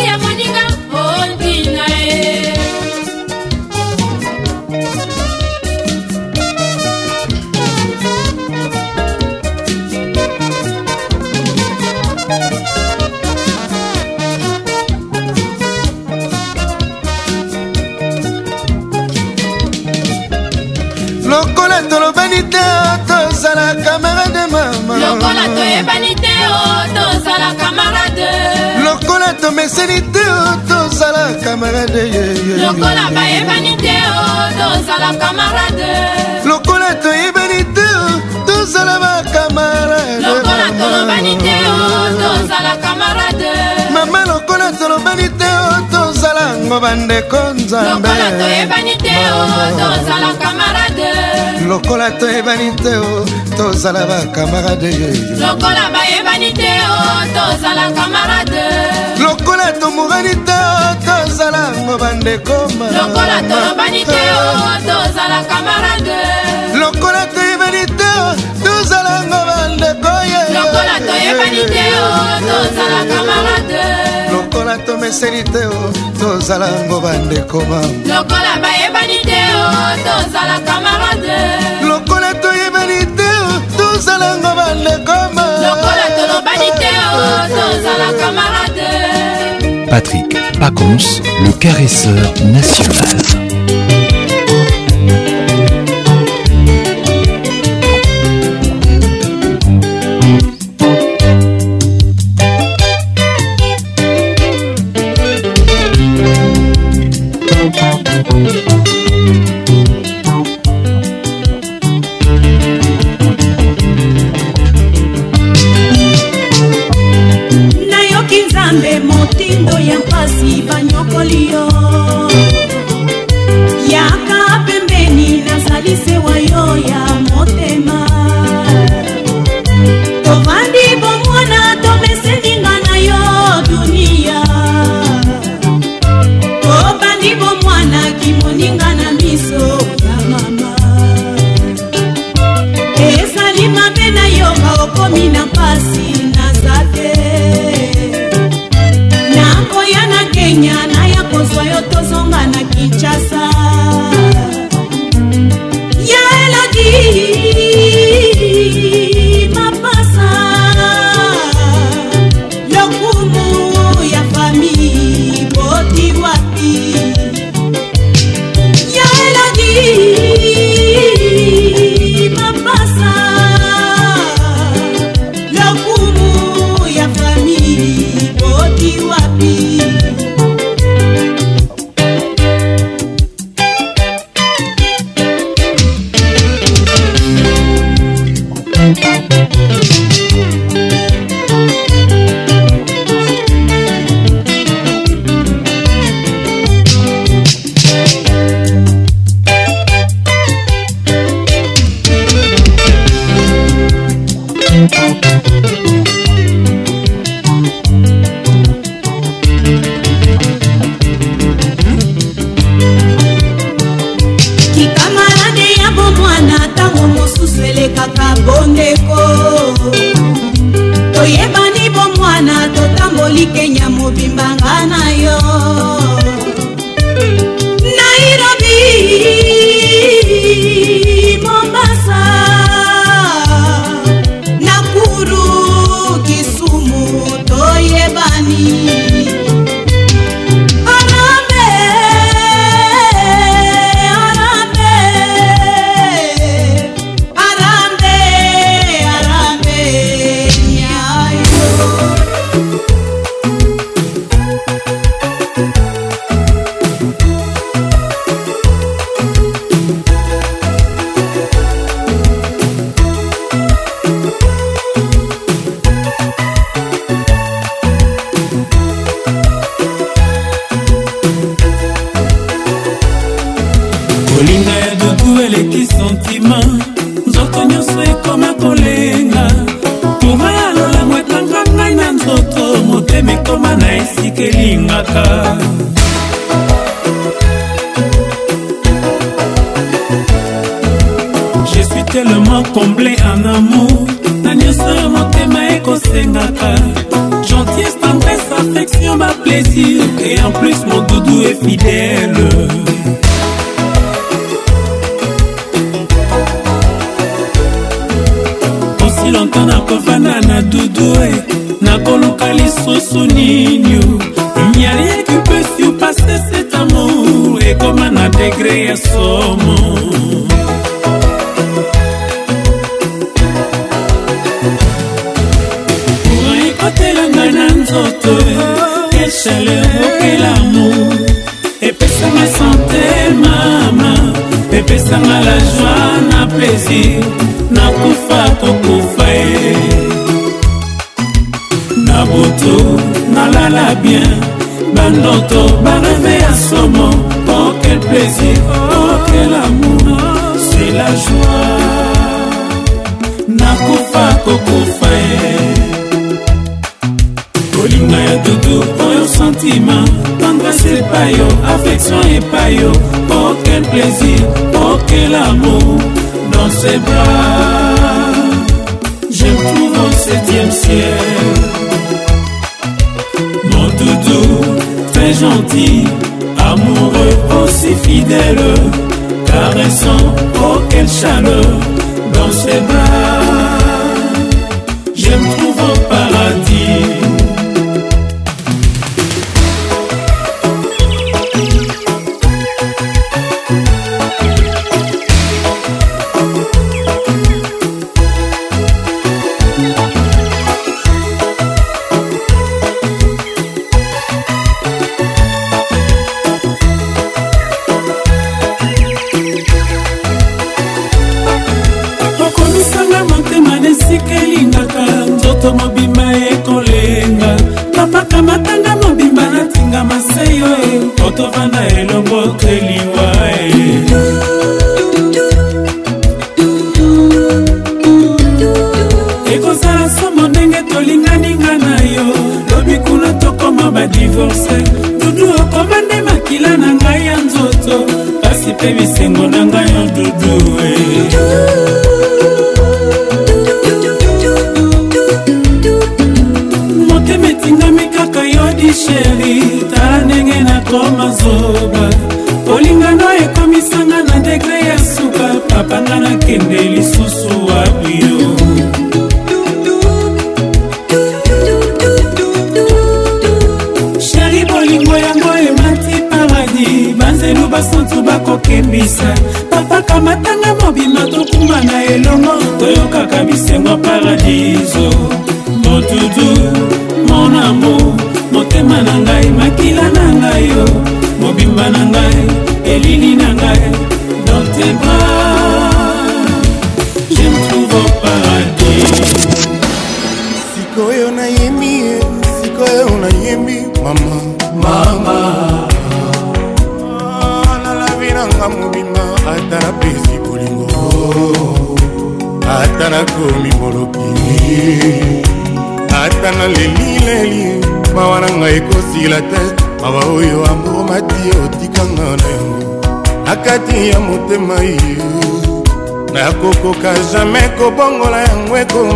[21.25, 27.78] lokola tolobani te o tozala kamera de mama lokola toyebani te o tozala kamera
[28.89, 32.03] lokola tomeseni te o tozala kamarade
[32.65, 34.23] lokola bayebani te o
[34.59, 35.89] tozala kamarade
[36.51, 38.07] lokola toyebani te o
[38.47, 41.75] tozala bakamarade lokola tolobani te o
[42.33, 43.49] tozala kamarade
[43.95, 49.41] mama lokola tolobani te o tozala ngo bandeko nzambe lokola toyebani te o
[49.79, 51.08] tozala kamarade
[51.69, 53.25] lokola toyebani te o
[53.57, 54.89] tozala bakamarade
[55.43, 56.95] lokola bayebani te o
[57.35, 58.63] tozala kamarade
[59.23, 64.47] lokola tomorani te o tozala ngo bandekoma lokola tolobani te o
[64.87, 66.17] tozala kamarade
[66.83, 68.25] lokola toyebani te o
[68.65, 72.07] tozala ngo bandeko ye lokola toyebani te o
[72.49, 73.83] tozala kamarade
[74.33, 75.81] lokola tomeseli te o
[76.21, 77.81] tozala ngo bandekoma
[78.15, 81.39] lokola bayebani te yo tozala kamarade
[81.91, 83.31] lokola toyebani te
[83.79, 88.91] tozalanga bandekoma lokola tolobani te oh, tozala kamarade
[89.89, 90.29] Patrick
[90.59, 93.21] Pacons, le caresseur national.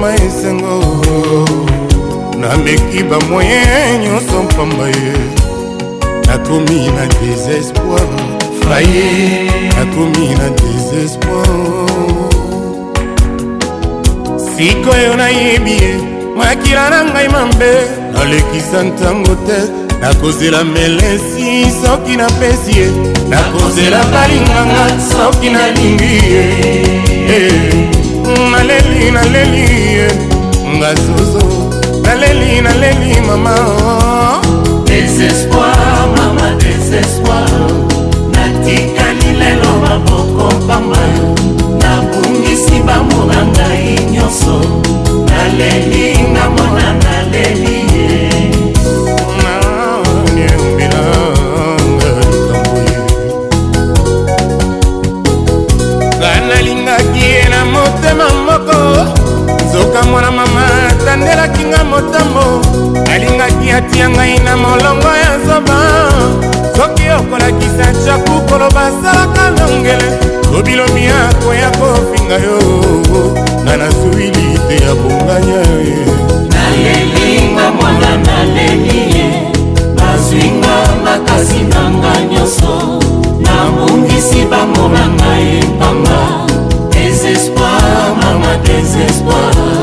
[0.03, 1.45] motema esengo
[2.39, 3.61] nameki bamoye
[4.03, 5.13] nyonso mpamba ye
[6.27, 8.07] nakomi na désespoir
[8.59, 11.47] faye nakomi na désespoir
[14.57, 15.95] sikoyo nayebi ye
[16.38, 17.73] makila na ngai mabe
[18.13, 19.59] nalekisa ntango te
[20.01, 22.88] nakozela melesi soki napesi ye
[23.30, 26.45] nakozela balinganga soki nalingi ye
[27.27, 27.47] hey.
[27.47, 28.02] Eh.
[28.52, 29.68] naleli naleli
[29.98, 30.08] ye
[30.76, 31.44] nga zozo
[32.06, 33.56] naleli naleli mama
[34.88, 37.56] désespoir mama désespoir
[38.34, 41.04] natikani lelo maboko pamba
[41.82, 44.56] nabungisi bamona ngai nyonso
[45.30, 47.93] naleli ngamona naleli
[60.11, 62.43] mwana mama atandelaki nga motambo
[63.13, 65.80] alingaki atia ngai na molongo ya zoba
[66.77, 70.09] soki okolakisa jaku koloba asalaka longele
[70.53, 72.57] lobilobi akoya kofinga yo
[73.63, 75.95] nga nasuwili te ya bonganya ye
[76.53, 79.25] nalelinga mwana naleli ye
[79.97, 80.75] bazwinga
[81.05, 82.73] makasi na nga nyonso
[83.43, 86.17] nabongisi bango na ngai mpanga
[86.91, 89.82] désespoir mama désespoir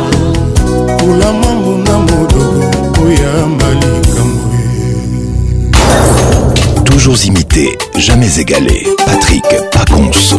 [1.00, 4.50] bulama muna modoko oyamba likambo
[6.84, 8.86] Toujours imité, jamais égalé.
[9.06, 10.34] Patrick Paconce.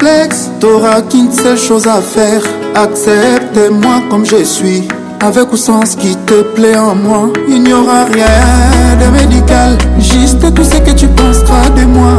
[0.00, 2.40] complexe, t'auras qu'une seule chose à faire.
[2.74, 4.88] Accepte-moi comme je suis,
[5.20, 7.28] avec ou sans ce qui te plaît en moi.
[7.48, 12.14] Il n'y aura rien de médical, juste tout ce que tu penseras de moi.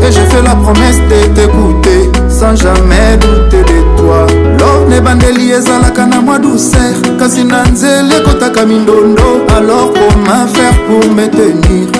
[0.00, 4.26] Et je fais la promesse de t'écouter, sans jamais douter de toi.
[4.58, 9.44] Love nebandeli ezalaka na mwa douceur, kasi na nzela ekotaka mindondo.
[9.56, 11.92] Alors comment faire pour me tenir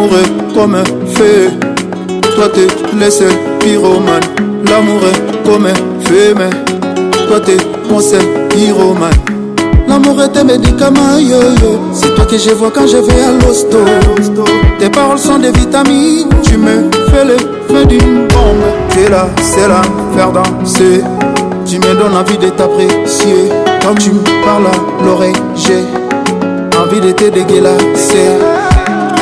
[0.01, 1.51] L'amour est comme un feu.
[2.37, 4.23] Toi t'es le seul pyromane.
[4.70, 5.75] L'amour est comme un
[6.09, 6.51] feu, mais
[7.27, 7.57] toi t'es
[7.91, 9.11] mon seul pyromane.
[9.89, 11.19] L'amour est un médicament,
[11.93, 13.79] C'est toi que je vois quand je vais à l'hosto.
[14.79, 16.29] Tes paroles sont des vitamines.
[16.45, 17.37] Tu me fais le
[17.69, 18.69] feu d'une bombe.
[18.91, 19.83] Tu es là, c'est là,
[20.15, 21.03] faire danser.
[21.66, 23.49] Tu me donnes envie de t'apprécier.
[23.83, 25.83] Quand tu me parles à l'oreille, j'ai
[26.81, 28.39] envie de te dégueulasser.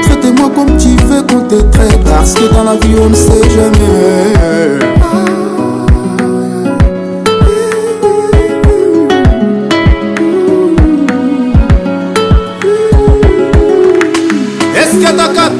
[0.02, 3.48] Traitez-moi comme tu veux qu'on te traite Parce que dans la vie on ne sait
[3.56, 4.62] jamais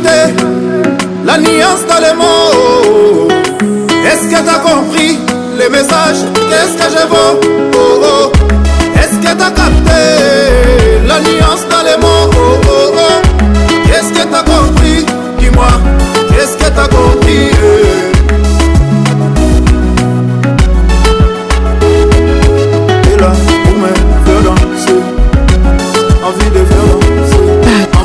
[0.04, 0.34] te
[1.26, 3.28] la nuance dans les mots
[4.06, 5.18] Est-ce que t'as compris
[5.58, 6.18] les messages
[6.50, 8.32] Qu'est-ce que je vaux oh, oh.
[8.98, 10.02] Est-ce que t'as capté
[11.06, 12.73] la nuance dans les mots oh, oh.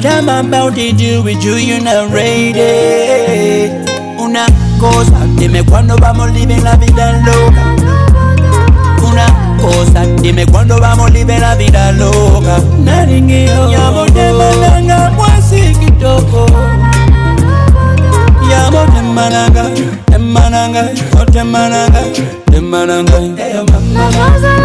[0.00, 3.66] What I'm about to do with you, you're not ready.
[4.16, 4.46] Una
[4.78, 7.74] cosa, dime cuándo vamos a vivir la vida loca.
[9.02, 9.26] Una
[9.60, 12.60] cosa, dime cuándo vamos a vivir la vida loca.
[12.78, 16.46] Naringeo, yamote mananga mwasi kitoko.
[18.48, 19.64] Yamote mananga,
[20.06, 20.90] temananga,
[21.32, 22.00] temananga,
[22.46, 23.18] temananga.
[23.36, 24.57] Hey, mama.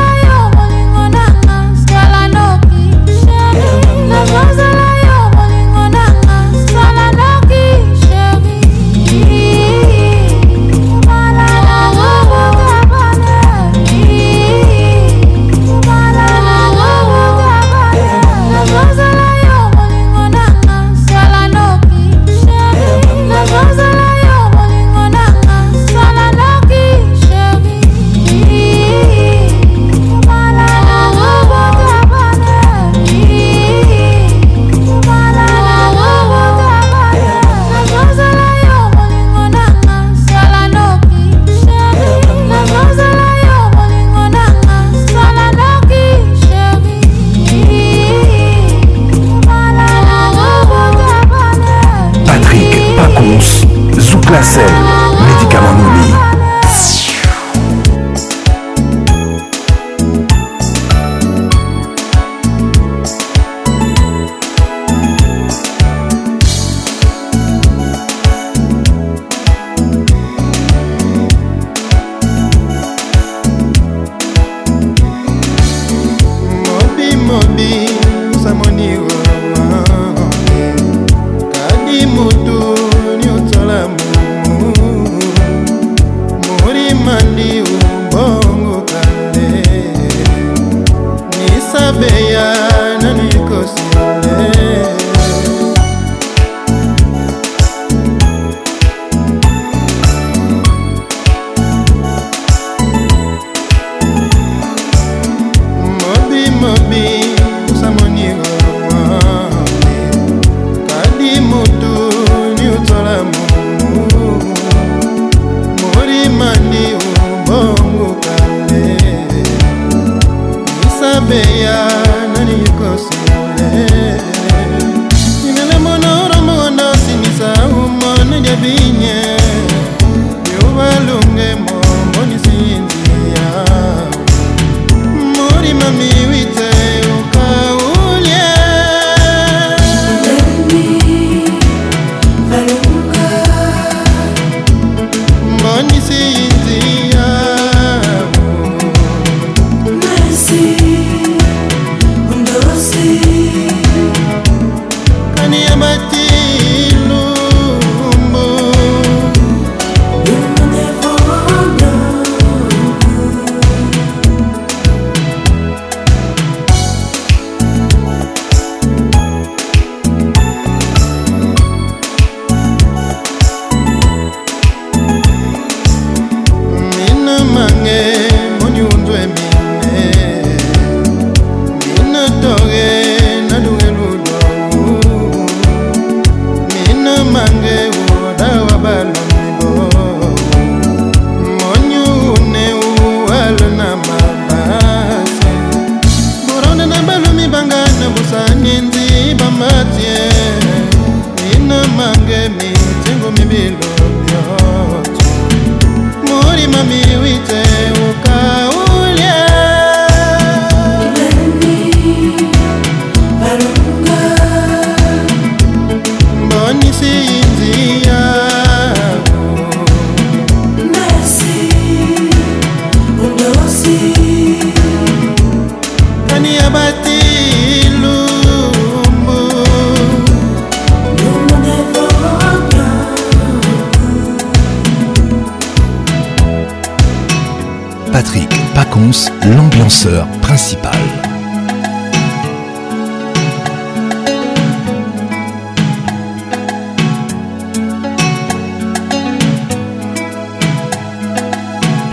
[240.47, 240.91] principal.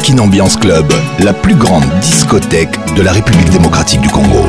[0.02, 4.46] Kinambiance Club, la plus grande discothèque de la République démocratique du Congo.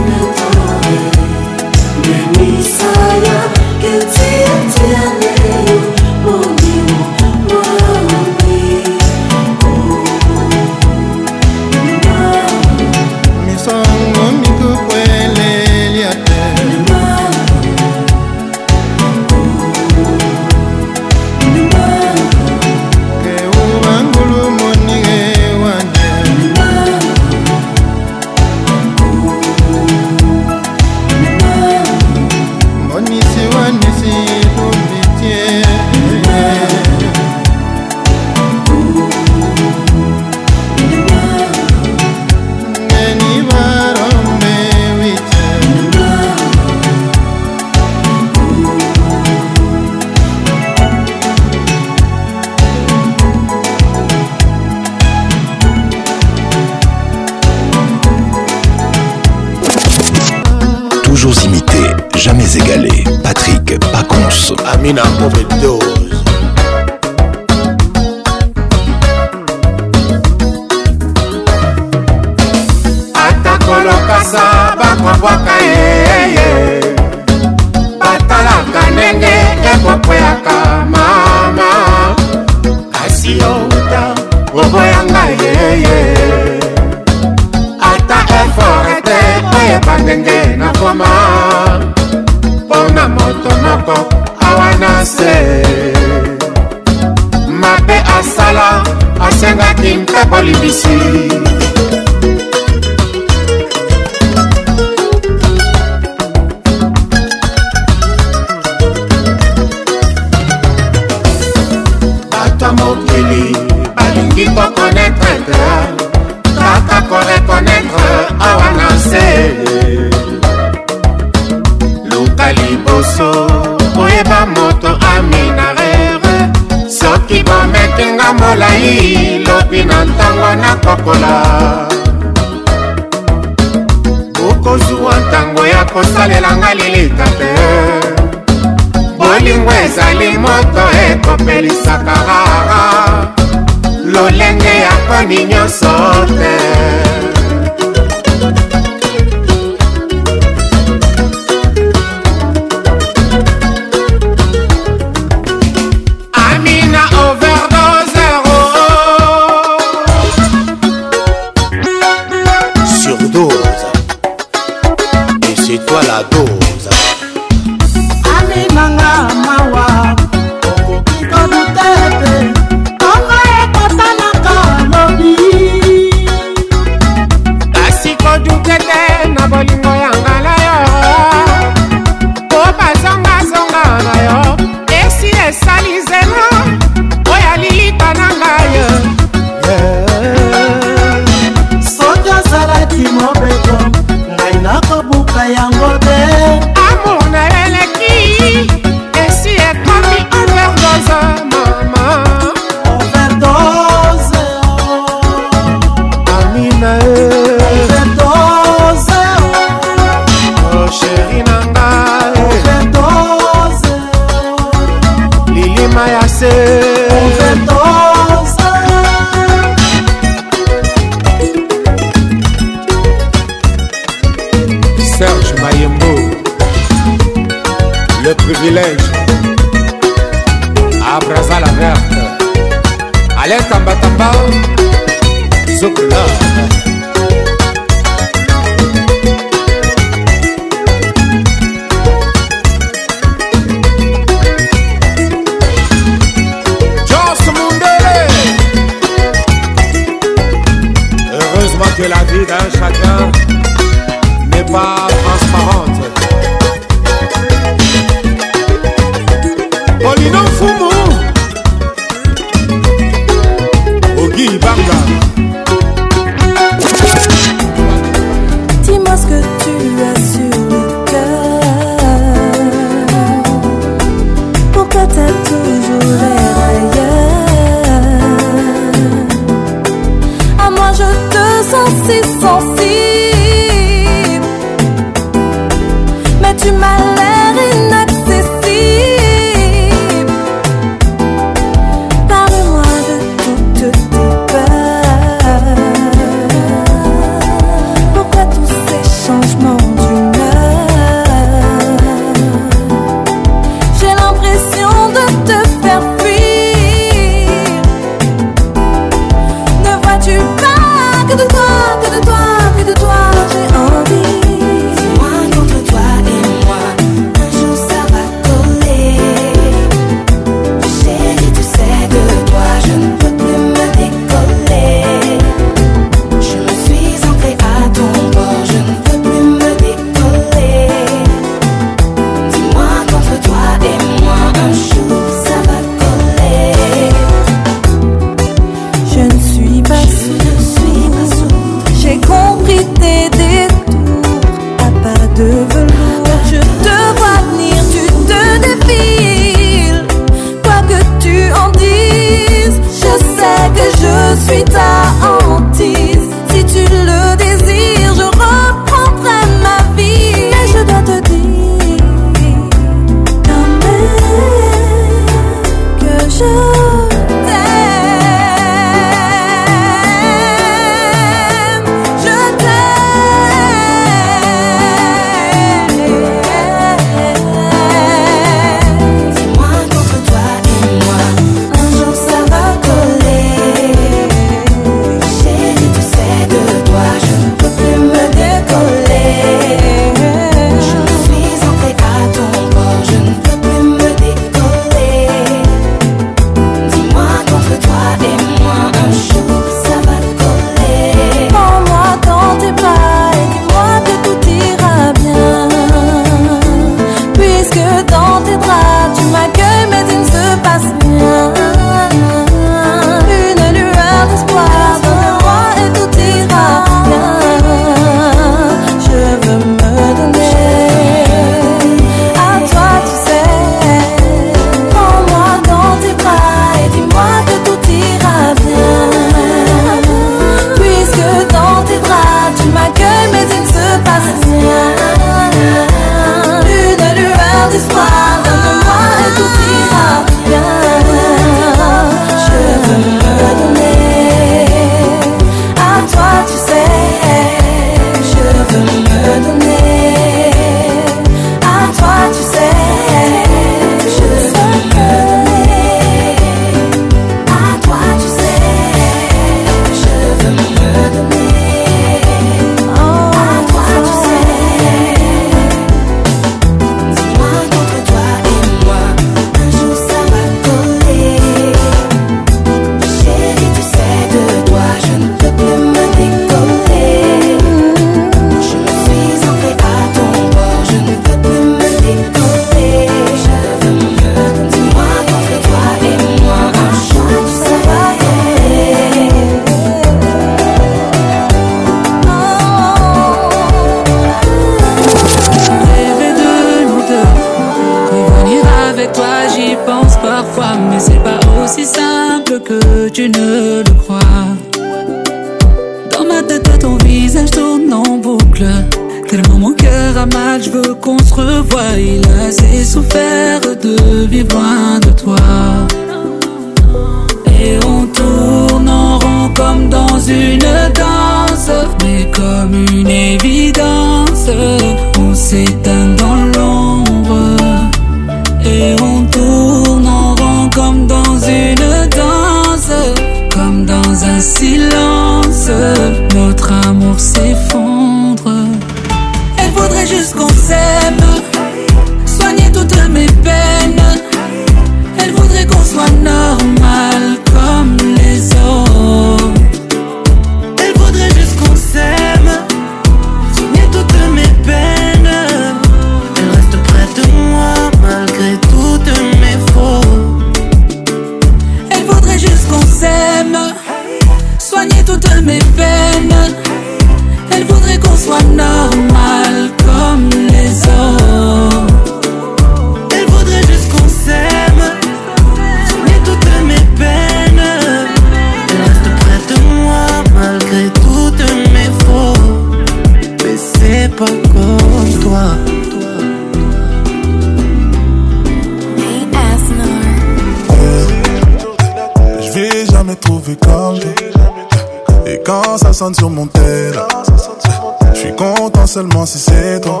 [598.90, 600.00] seulement si c'est toi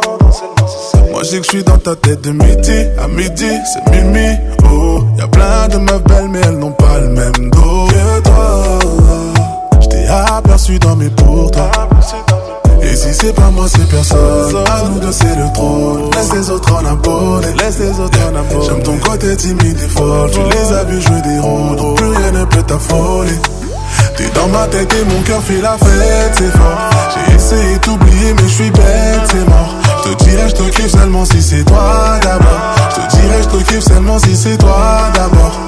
[1.12, 4.36] Moi j'ai que je suis dans ta tête de midi à midi, c'est mimi
[4.68, 9.80] Oh, y'a plein de meufs belles, mais elles n'ont pas le même dos que toi.
[9.80, 11.48] Je t'ai aperçu dans mes toi
[12.82, 14.56] Et si c'est pas moi, c'est personne.
[14.68, 16.10] À nous deux, c'est le trône.
[16.16, 17.52] Laisse les autres en abonner.
[17.58, 18.18] Laisse les autres
[18.58, 20.30] en J'aime ton côté timide et folle.
[20.32, 21.94] Tu les as vu jouer des rôles.
[21.94, 23.38] Plus rien ne peut t'affoler.
[24.20, 26.78] T'es dans ma tête et mon cœur fait la fête, c'est fort.
[27.14, 29.74] J'ai essayé d'oublier, mais je suis bête, c'est mort.
[30.04, 32.60] Je te dirais, je te kiffe seulement si c'est toi d'abord.
[32.90, 35.58] Je te dirais, je te kiffe seulement si c'est toi d'abord.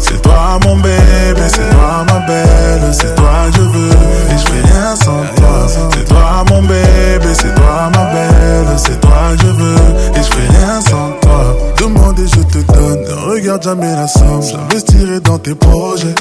[0.00, 4.72] C'est toi mon bébé, c'est toi ma belle, c'est toi je veux et je fais
[4.72, 5.66] rien sans toi.
[5.92, 9.76] C'est toi mon bébé, c'est toi ma belle, c'est toi je veux
[10.14, 11.55] et je fais rien sans toi
[11.88, 13.02] demande et je te donne.
[13.02, 14.42] Ne regarde jamais la somme.
[14.42, 16.14] J'investirai dans tes projets.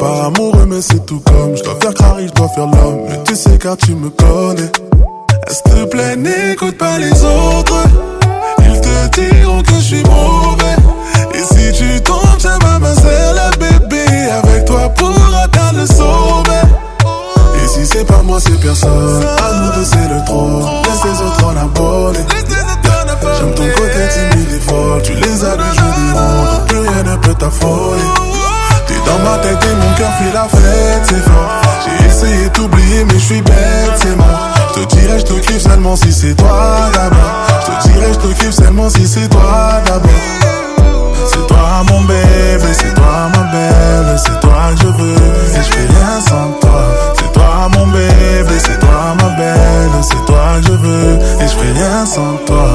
[0.00, 1.56] Pas amoureux, mais c'est tout comme.
[1.56, 3.04] Je dois faire carré, je dois faire l'homme.
[3.08, 4.70] Mais tu sais, car tu me connais.
[5.48, 7.84] S'il te plaît, n'écoute pas les autres.
[8.60, 10.76] Ils te diront que je suis mauvais.
[11.34, 14.06] Et si tu tombes, ça va faire la bébé.
[14.44, 15.12] Avec toi pour
[15.42, 16.64] atteindre le sommet.
[17.64, 19.24] Et si c'est pas moi, c'est personne.
[19.38, 20.48] À nous deux, c'est le trop.
[20.58, 22.20] Laisse les autres en abonner.
[23.40, 23.97] J'aime ton côté
[25.02, 25.82] tu les as du
[26.14, 28.02] monde, Plus rien ne peut t'affoler
[28.86, 33.04] T'es dans ma tête et mon cœur fait la fête, c'est fort J'ai essayé d'oublier
[33.04, 36.88] mais je suis bête, c'est mort Je te dirai, je te seulement si c'est toi
[36.92, 42.72] d'abord Je te dirai, je te seulement si c'est toi d'abord C'est toi mon bébé,
[42.72, 45.14] c'est toi ma belle C'est toi je veux
[45.52, 46.82] et je fais rien sans toi
[47.14, 51.72] C'est toi mon bébé, c'est toi ma belle C'est toi je veux et je fais
[51.72, 52.68] rien sans toi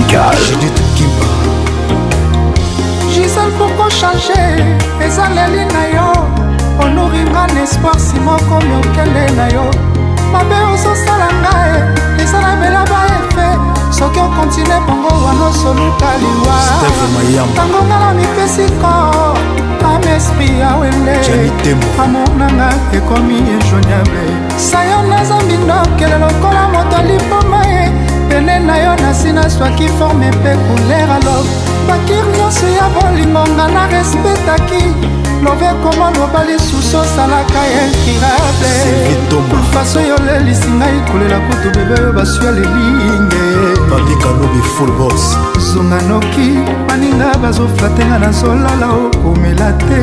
[0.00, 0.38] tropicale.
[3.10, 4.62] gisele pourko change
[5.00, 6.12] ezaleli na yo
[6.84, 9.64] onoringa na espoir simoko miokende na yo
[10.32, 11.72] mabe ozosala ngai
[12.22, 13.48] eza na belaba efe
[13.90, 16.56] soki okontinue bango wana osoluka liwa
[17.52, 19.38] ntango nga na mipesi kor
[19.90, 27.60] amespi ya ah, wende amour nanga ekomi injoignable sayo naza mbindo kele lokola moto alipoma
[27.66, 31.36] ye pene na yo nasina swaki forme mpe couleur alo
[31.88, 34.82] bakir nyonso ya bolingonga na respetaki
[35.44, 43.44] lobe koma loba lisusu osalaka intirablefaso yo lelisi ngai kolela kutu bebe oyo baswa lelinge
[45.72, 46.46] zunga noki
[46.88, 50.00] baninga bazoflatenga nazolala okomela te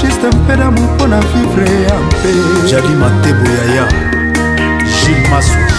[0.00, 2.30] juste mpe damu mpo na vivre ya mpe
[2.70, 3.84] jadi matebo yaya
[5.00, 5.69] gilmaso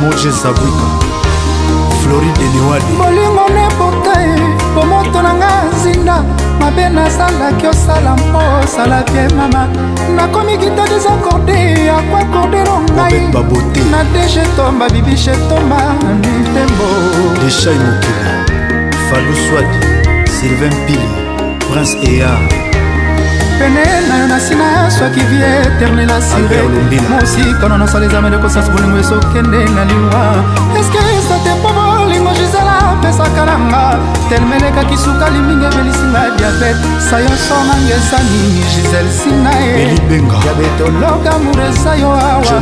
[0.00, 0.86] moje zabwika
[2.02, 4.28] floride newadi molingo nepota e
[4.74, 5.52] bomoto na nga
[5.82, 6.24] zinda
[6.60, 9.66] mabe nasalaki osala mpo osala bie mama
[10.16, 15.80] nakomi kita desakorde akwa kordero ngai babote na dejetomba bibishetomba
[16.20, 16.86] nitembo
[17.42, 18.32] deshai mokili
[19.10, 19.78] faluswadi
[20.36, 21.08] sylvain pili
[21.70, 22.38] prince ear
[23.58, 26.60] penena na nsina soki vie eternel asire
[27.10, 30.22] mosikano nasala ezamele kosasa bolingo esokende na liwa
[30.80, 31.07] eske
[33.18, 36.78] masaka na nga telmelekaki sukali mingi ebelisinga ya diabete
[37.10, 42.58] sayonso nanga eza nini gisel sina ya betoloka mur eza yo awa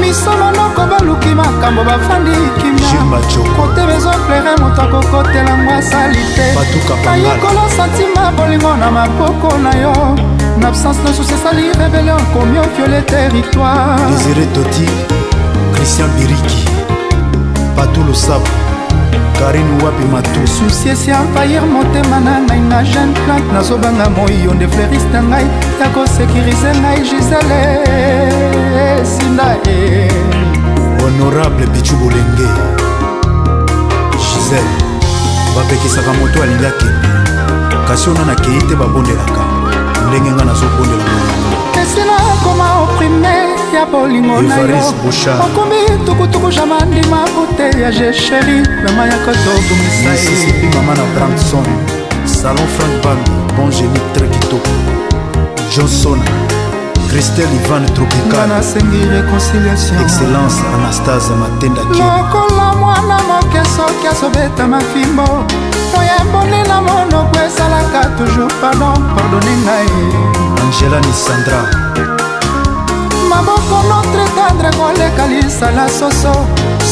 [0.00, 3.02] misolonoko baluki makambo bafandi kimia
[3.56, 6.48] kote bezoplere moto akokotelango asali te
[7.10, 9.92] ayekolo santima bolingo na maboko na yo
[10.58, 14.88] na absence nyonso sesali rebelion komi ofiole territoire désiré toti
[15.76, 16.73] christian biriki
[17.76, 18.50] patu losapo
[19.38, 25.12] karine wapi matu susiesi envahir motema na ngai na jeune plante nazobanga moiyo nde fleuriste
[25.12, 25.46] na ngai
[25.80, 27.60] ya kosekirize ngai gisele
[29.12, 30.08] sinda e
[31.02, 32.48] honorable bicu bolenge
[34.18, 34.74] gisele
[35.56, 37.08] bapekisaka moto alingi akende
[37.88, 39.42] kasi ona nakei te babondelaka
[40.08, 44.88] ndenge ngai nazobondela molongo esina akoma oprime kati ya bolingo na yo
[45.44, 51.64] okombi tukutuku jama ndima kote ya jesheri mama ya kotobungisa mama na branson
[52.26, 53.16] salon frank ban
[53.56, 54.70] bon génie très kitoko
[55.76, 56.18] johnson
[57.10, 65.44] christel ivan tropicalnasengi réconciliation excellence anastase matenda lokola mwana moke soki asobeta mafimbo
[65.94, 69.88] moyemboni na monoko esalaka toujours pardon pardone ngai
[70.62, 71.64] angela nisandra
[73.34, 76.32] mama moko notre tendre koleka lisala soso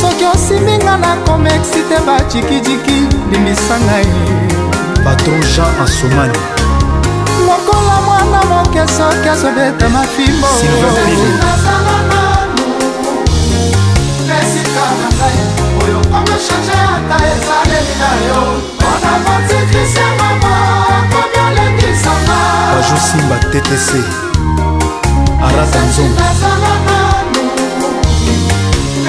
[0.00, 2.98] soki osiminga na komexite bajikijiki
[3.30, 4.06] limisa ngai
[5.04, 6.38] patron jean asomani
[7.46, 10.46] lokola mwana moke soki azobeta mafimbo
[15.82, 18.38] oyo omechange ata ezaleli na yo
[18.74, 20.54] mpona motikisi ya mama
[21.10, 22.36] komi olendisanga
[22.74, 23.92] bajosimba ttc
[25.52, 26.16] sandra samson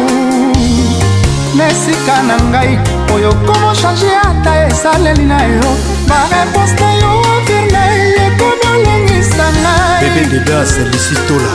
[1.56, 2.72] na esika na ngai
[3.14, 5.68] oyo komochange ata esaleli na yo
[6.08, 7.84] bareponse na yo ovir na
[8.14, 11.54] ye komi olengisa ngai bebe debe aselisi tola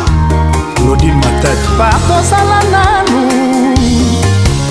[0.82, 3.20] claudine matadi bakosala nanu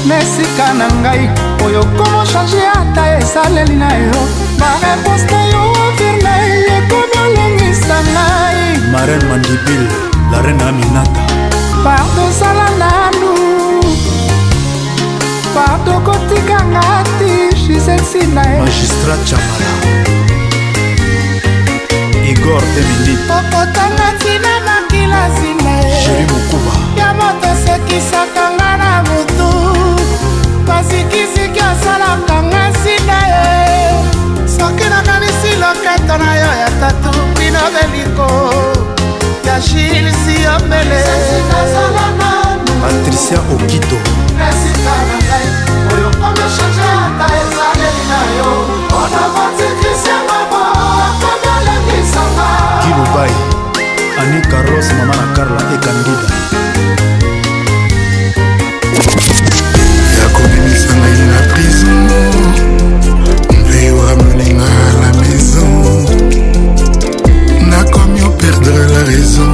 [0.08, 1.22] na esika na ngai
[1.64, 4.20] oyo komo change ata esaleli na yo
[4.60, 8.62] bareponse na yo ovir na ye ekomi olengisa ngai
[8.94, 9.88] marene mandibile
[10.32, 11.22] la reine aminata
[11.84, 13.30] pardosala nanu
[15.54, 17.32] pardo kotika ngati
[17.66, 19.70] jisesi na ye magistrat chamara
[22.34, 24.39] igor demini okotangati
[25.10, 27.00] na nsima e.
[27.00, 29.50] ya moto asekisaka nga na motu
[30.68, 33.66] basikisiki asalaka nga nsina ye
[34.56, 38.28] soki nakanisi loketo na yo ya tatu bino beliko
[39.46, 41.02] ya gile siomele
[42.82, 43.96] patricia okito
[44.48, 45.46] esika na ngai
[45.92, 48.48] oyo omechange ata ezaleli na yo
[48.84, 52.48] mpona batikisi ya maboko amelekisanga
[52.82, 53.49] kilubai
[54.30, 56.28] anthony carlos mama na carla ekangida
[60.20, 62.04] yakobimisa ngai na prison
[63.68, 66.04] mpe wameninga la maison
[67.70, 69.52] nakomi operdre la raison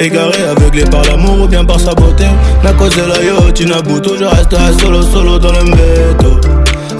[0.00, 2.24] Égaré, aveuglé par l'amour ou bien par sa beauté
[2.62, 6.38] N'a de la yo, tu toujours Je resterai solo, solo dans le métro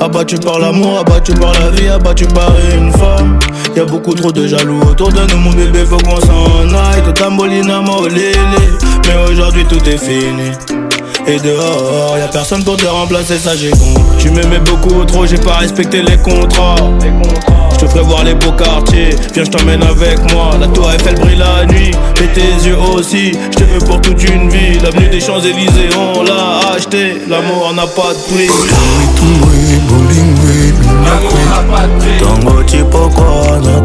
[0.01, 3.39] Abattu par l'amour, abattu par la vie, abattu par une femme
[3.77, 7.13] Y'a beaucoup trop de jaloux autour de nous, mon bébé, faut qu'on s'en aille Tout
[7.13, 7.81] tambolina,
[8.13, 10.78] Mais aujourd'hui tout est fini
[11.31, 13.93] et dehors, y'a personne pour te remplacer, ça j'ai con.
[14.17, 16.77] Tu m'aimais beaucoup trop, j'ai pas respecté les contrats.
[17.73, 20.53] Je te ferai voir les beaux quartiers, viens je t'emmène avec moi.
[20.59, 23.33] La tour Eiffel brille la nuit, et tes yeux aussi.
[23.51, 24.79] Je te veux pour toute une vie.
[24.83, 27.17] L'avenue des Champs-Élysées, on l'a acheté.
[27.29, 28.49] L'amour n'a pas de prix.
[33.61, 33.83] na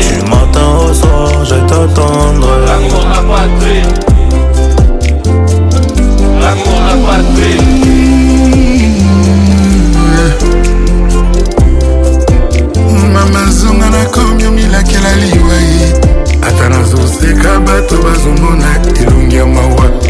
[0.00, 3.86] Tu m'attends au soir, je t'attendrai L'amour n'a pas de prix
[7.08, 7.62] Patrick
[13.12, 15.92] mama zonga nakomi omilakela liwai
[16.42, 20.07] ata nazoseka bato bazomona elongi ya mawa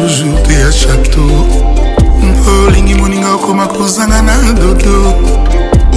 [0.00, 1.46] toujours te ya chaque tour
[2.66, 4.96] olingi moninga okoma kozanga na dodo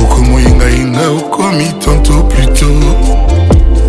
[0.02, 2.66] okomoyengayenga okomi tanto pluto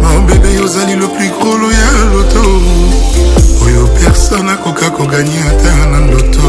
[0.03, 2.43] Mon bébé ozali le plus krolo ya loto
[3.65, 6.47] oyo personne akoka koganye ata na loto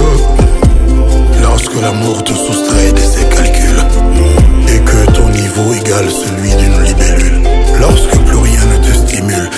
[1.44, 3.81] lorsque l'amour te soustrait de ses calculs
[4.14, 7.40] hmm, et que ton niveau égale celui d'une libellule
[7.80, 9.49] lorsque plus rien ne te stimule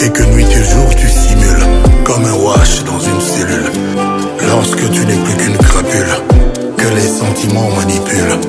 [0.00, 1.66] et que nuit et jour tu simules
[2.04, 3.19] comme un wash dans une
[4.92, 6.06] tu n'es plus qu'une crapule
[6.76, 8.40] que les sentiments manipulent.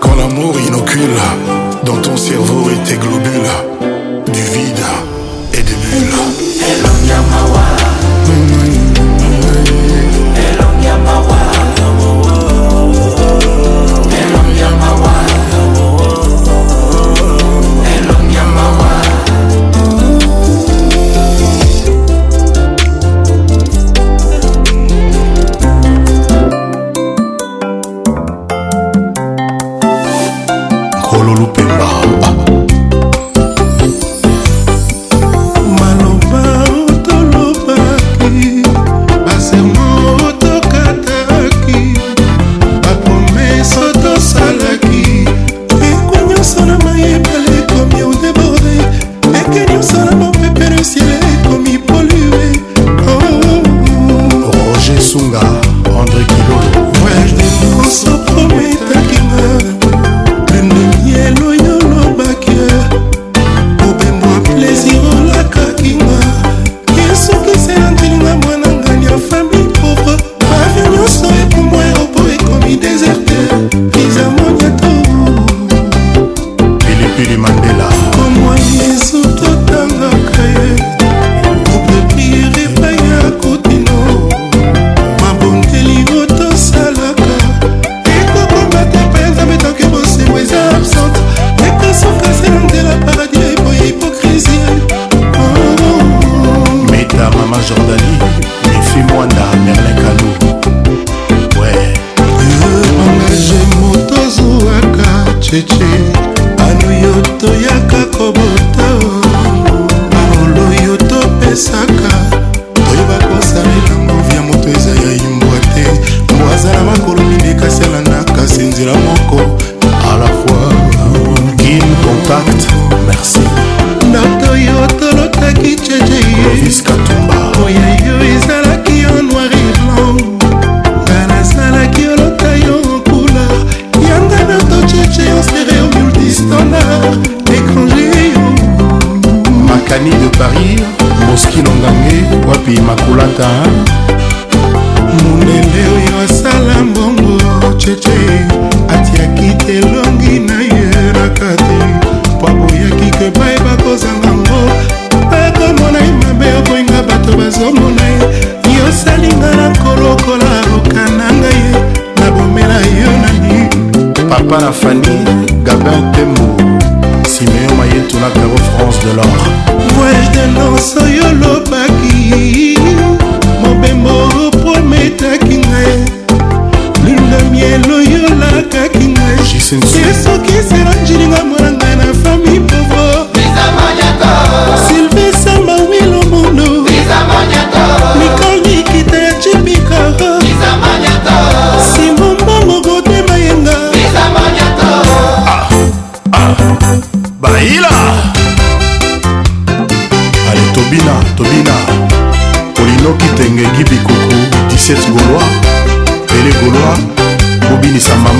[0.00, 1.16] Quand l'amour inocule
[1.84, 3.48] dans ton cerveau et tes globules,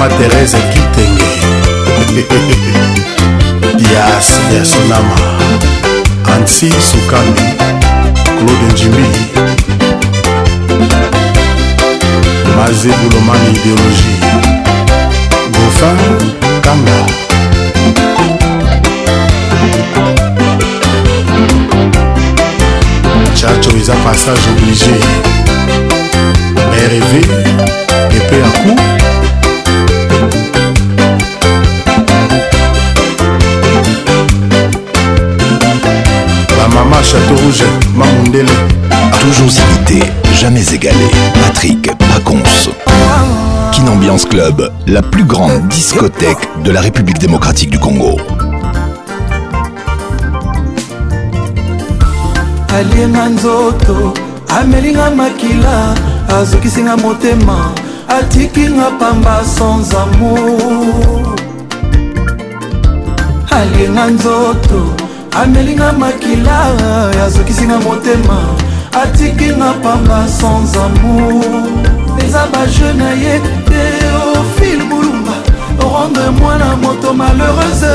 [0.00, 1.32] mama terese kitenge
[3.78, 4.28] pias
[4.58, 5.16] yasonama
[6.36, 7.54] ansi sukami
[8.32, 9.08] claude njimbi
[12.56, 14.24] mazebulomani ideologie
[15.50, 17.04] gofin kanga
[23.34, 24.98] chacho eza passage obligé
[26.92, 27.12] rv
[28.16, 28.89] epe ya cour
[36.90, 37.62] Ma Château Rouge,
[38.90, 39.46] a Toujours
[39.78, 40.02] imité,
[40.34, 41.08] jamais égalé.
[41.46, 42.68] Patrick Paconce.
[43.70, 48.16] Kinambiance Club, la plus grande discothèque de la République démocratique du Congo.
[52.74, 54.12] alienga nzoto
[54.48, 55.92] amelinga makila
[56.28, 57.72] azokisinga motema
[58.08, 61.34] atikinga pamba sans amour
[63.50, 64.94] alienga nzoto
[65.34, 66.58] amelinga makila
[67.26, 68.38] azokisinga motema
[69.02, 71.66] atikinga pamba sans amour
[72.24, 73.34] eza baje na ye
[73.68, 75.34] teofile bulumba
[75.78, 77.94] rendre mwana moto malheureuse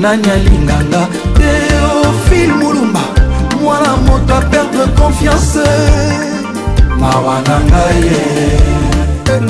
[0.00, 1.02] nani alinganga
[1.38, 3.00] teofile mulumba
[3.62, 5.66] mwana moto aperdre confiance
[7.00, 8.50] mawa na ngai ye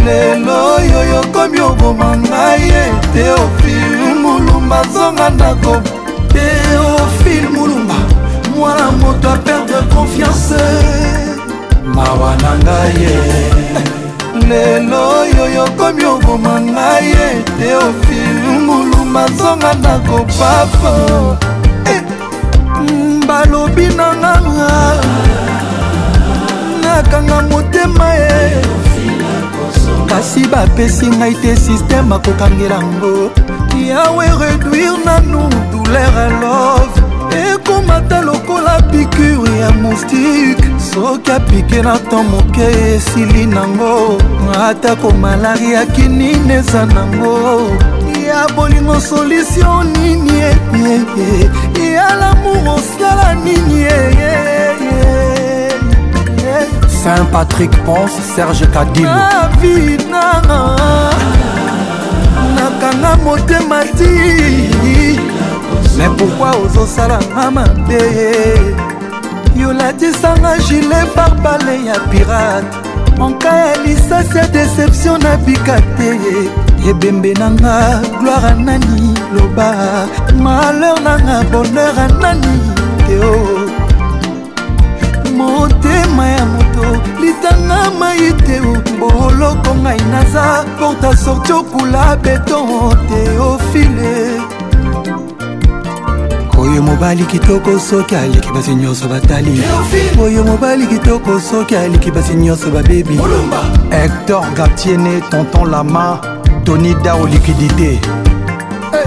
[0.04, 2.82] lelo oyo yokomi oboma ngai ye
[3.14, 5.98] teofile mulumba zonga na kobo
[7.24, 7.94] phil mulumba
[8.56, 10.62] mwana moto aperdre confiance
[11.94, 13.18] mawa na ngai ye
[14.48, 20.92] lelo oyo yokomi oboma ngai ete ofil mulumba nzonga na kopapo
[21.92, 22.00] eh,
[23.28, 24.72] balobi na nganga
[26.82, 28.38] nakanga motema ye
[30.10, 33.12] kasi bapesi ngai te systeme akokangela ngo
[33.90, 36.97] yawe réduire nanu douleur love
[37.32, 42.62] ekomata lokola pikure ya moustike soki apike na to moke
[42.94, 44.18] esili nango
[44.68, 47.38] atako malari ya kinini eza nango
[48.28, 51.92] ya bolingo solutio nini e?
[51.92, 53.98] ya lamour osala nini e?
[57.02, 60.60] saint patrick ponce serge kadilnavinanga
[62.56, 64.12] nakanga motema ti
[65.98, 68.00] me pourkui ozosalanga mabe
[69.60, 72.66] yolatisanga gile barbale ya pirate
[73.26, 76.10] anka ya lisasi ya deception nabika te
[76.90, 77.74] ebembe nanga
[78.20, 79.68] gloire anani loba
[80.44, 82.52] malheur nanga bonheur anani
[83.06, 83.58] teo oh.
[85.38, 86.86] motema ya moto
[87.20, 88.78] litanga mai te oh.
[89.00, 90.46] boloko ngai naza
[90.78, 94.57] porta sorti okula beton teofile oh,
[96.58, 99.62] oyo mobali kitoko soki aliki basi nyonso batali
[100.22, 103.18] oyo mobali kitoko soki aliki basi nyonso babebi
[103.90, 106.18] hector gatiene tonton lama
[106.64, 107.90] tony dao likidité
[108.92, 109.06] hey.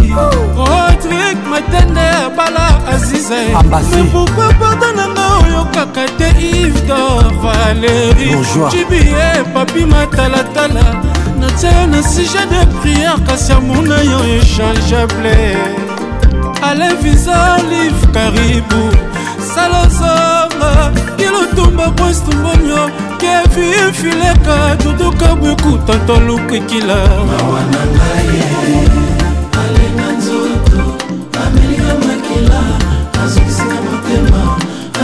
[0.56, 6.28] rodrik oh, matende abala azize me pourkui pardon nanga oyo kaka te
[6.62, 8.28] ivdor valeri
[8.70, 10.84] jibie papi matalatala
[11.40, 15.40] natia yo na sujet de priere kasi amona yo échangeable
[16.68, 18.82] alevisa olive karibu
[19.54, 20.70] salozonga
[21.16, 22.90] kilotumba postumbonio
[23.20, 26.97] kevin fileka duduka bweku tata lukekila
[27.28, 28.30] mawa na ngai
[29.60, 30.80] alenga nzoto
[31.42, 32.60] amelinga makila
[33.24, 34.42] azokisinga motema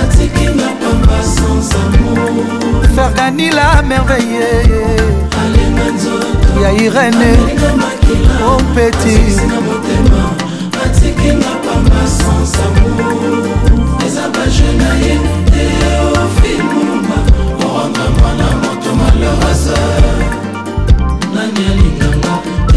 [0.02, 2.46] atikinga pamba sans amour
[2.94, 4.52] fer danila merveille
[5.42, 6.28] alenga nzoto
[6.62, 7.30] ya irene
[8.52, 9.18] opeti
[10.84, 13.42] atikinga pamba sans amour
[14.06, 15.14] eza bajena ye
[15.52, 16.05] te
[19.42, 20.06] ma sœur
[21.34, 22.34] nani alinganga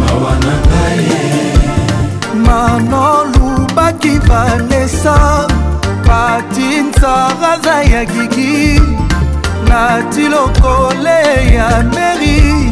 [0.00, 1.18] mawa na ngai
[2.46, 5.16] manolubaki vanesa
[6.06, 8.58] patinsaraza ya gigi
[9.68, 11.20] nati lokole
[11.56, 12.69] ya mairie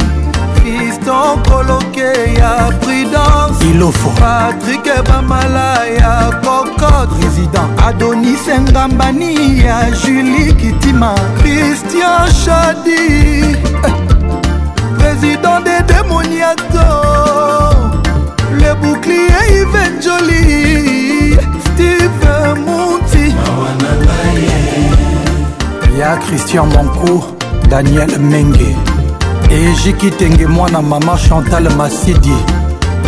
[1.09, 11.15] gaston koloke ya prudence ilofo patrik bamala ya cocode résident adonis ngambani ya julie kitima
[11.41, 13.07] christian shadi
[13.85, 13.95] eh,
[14.97, 16.89] président de démoniato
[18.61, 22.29] le bouclier iven joli steve
[22.65, 23.33] munti
[25.99, 27.33] ya christian moncour
[27.69, 28.88] daniel menge
[29.51, 32.33] ejikitenge mwana mama chantal masidi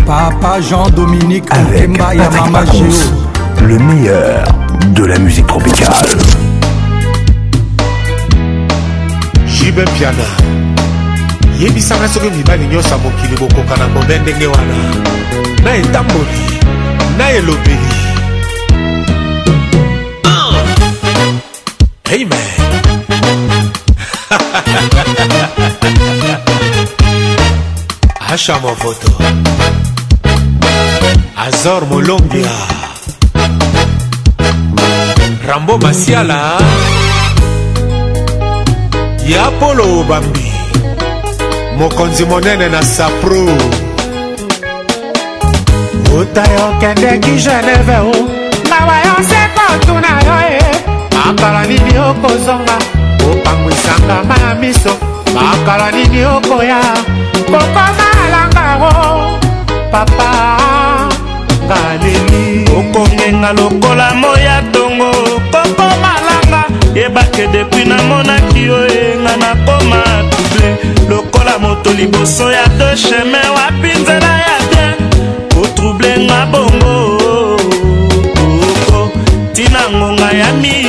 [0.07, 2.91] papa jean dominique mokemba ya mama geo
[3.67, 4.43] le meilleur
[4.93, 6.15] de la musique tropicale
[9.45, 10.25] jibe piana
[11.59, 14.75] yebisanga soki mibali nyonso ya mokili bokoka na monda ndenge wana
[15.63, 16.41] na etamboli
[17.17, 17.91] na elobeli
[20.25, 20.57] oh.
[22.11, 22.51] amen
[28.33, 29.09] asha movoto
[31.35, 32.53] azor molongia
[35.47, 36.37] rambo masiala
[39.33, 40.47] ya polo bambi
[41.77, 43.41] mokonzi monene na sapro
[46.19, 48.15] ota yokendeki geneve o
[48.71, 50.61] mawa yo sekotuna yo e
[51.15, 52.77] makala nini okozonga
[53.31, 54.93] opangwisanga ma ya miso
[55.35, 56.81] makala nini okoya
[57.43, 57.85] kokoma
[58.25, 59.39] alangaro
[59.91, 60.57] papa
[61.65, 65.09] ngaleli okongenga lokola moya tongo
[65.51, 66.61] kokoma langa
[66.99, 70.01] yebake depui namonaki yo enga nakoma
[70.31, 70.69] tuble
[71.09, 74.95] lokola moto liboso ya de chemin wapi nzela ya bien
[75.63, 77.57] otrouble nga bongo
[79.53, 80.80] tina ngonga ya mi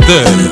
[0.09, 0.48] Yeah.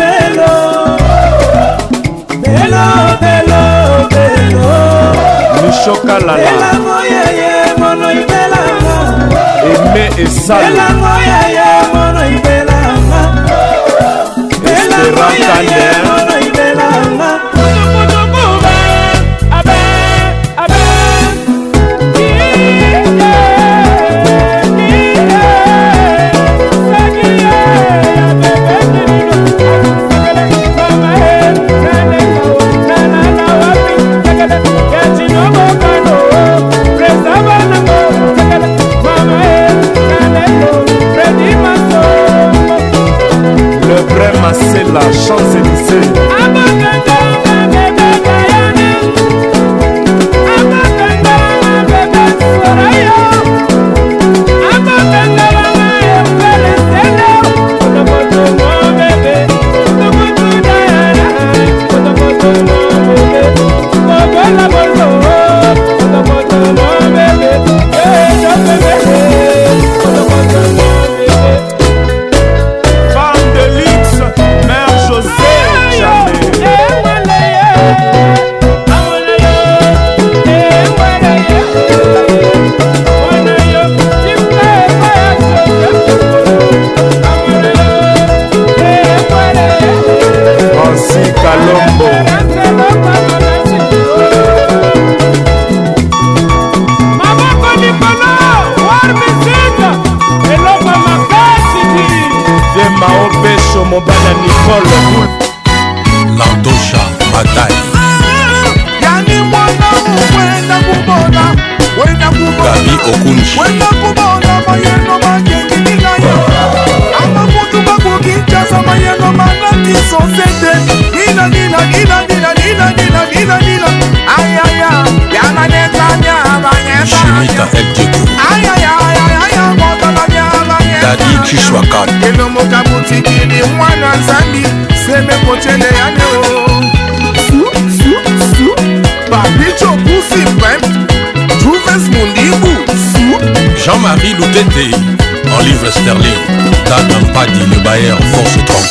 [0.00, 0.48] belo
[2.44, 2.86] belo
[3.20, 3.62] belo
[4.12, 4.72] belo
[5.62, 8.94] mishokalala elamoyeye mono ibelanga
[9.72, 11.41] eme esala elamoye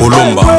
[0.00, 0.49] 哥伦比亚。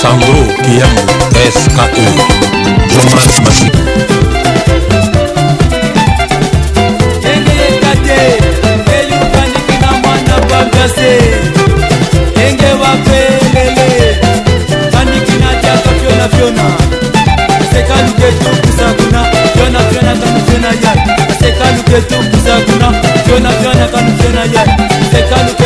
[0.00, 1.12] sandro kiyango
[1.54, 1.86] ske
[2.92, 3.68] jonas masi
[7.32, 8.20] engeyeka te
[8.98, 11.10] elukaniki na mwana bakase
[12.46, 13.88] enge bapelele
[14.94, 16.66] kaniki na tiaka fiona fiona
[17.72, 19.20] sekaluketu kusakuna
[19.54, 20.98] fiona fiona kanufiona yai
[21.42, 22.88] sekaluketu kusakuna
[23.26, 24.66] fiona fiona kanufiona yai
[25.12, 25.65] sekaluke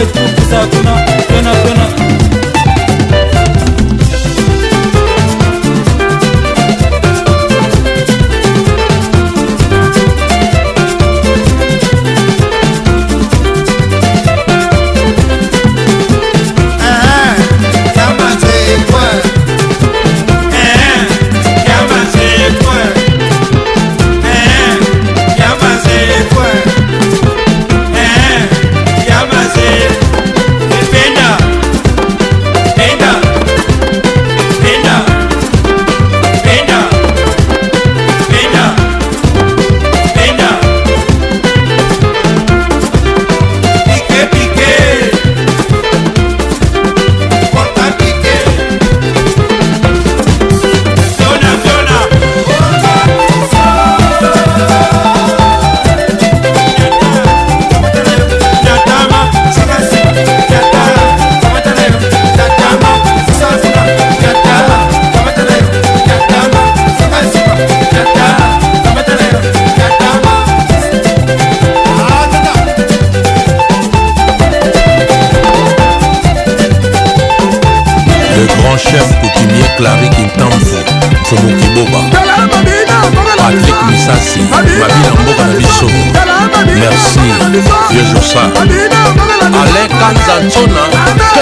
[0.00, 0.92] yetu kusakuna
[1.28, 2.15] pena pena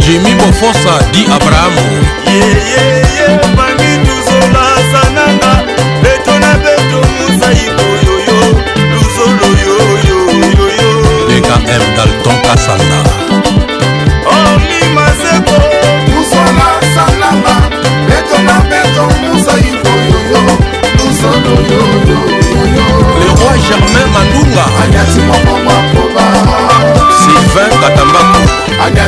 [0.00, 1.82] jemi bofosa di abrahamo
[2.26, 3.01] yeah, yeah.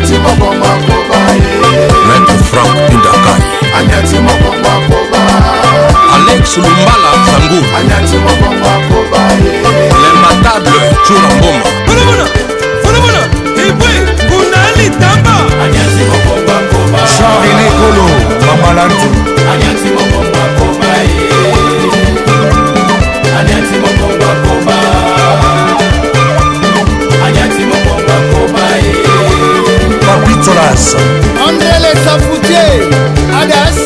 [0.04, 1.88] anyati mokongo akoba eh.
[2.06, 3.42] maître frank pindakai
[3.78, 5.20] anyati mokongo akoba
[6.16, 9.64] alex lumbala sangu anyati mokongo akoba eh.
[10.02, 12.24] lembatable cura mboma bonabona
[12.84, 13.20] bonabona
[13.66, 13.92] ebwe
[14.28, 15.34] bunali tamba
[15.64, 18.04] anyati mokongo akoba charine kolo
[18.46, 19.08] mamalantu
[19.52, 20.33] anyati mokongo
[30.44, 30.84] solas
[31.48, 32.70] andele safutie
[33.40, 33.83] adas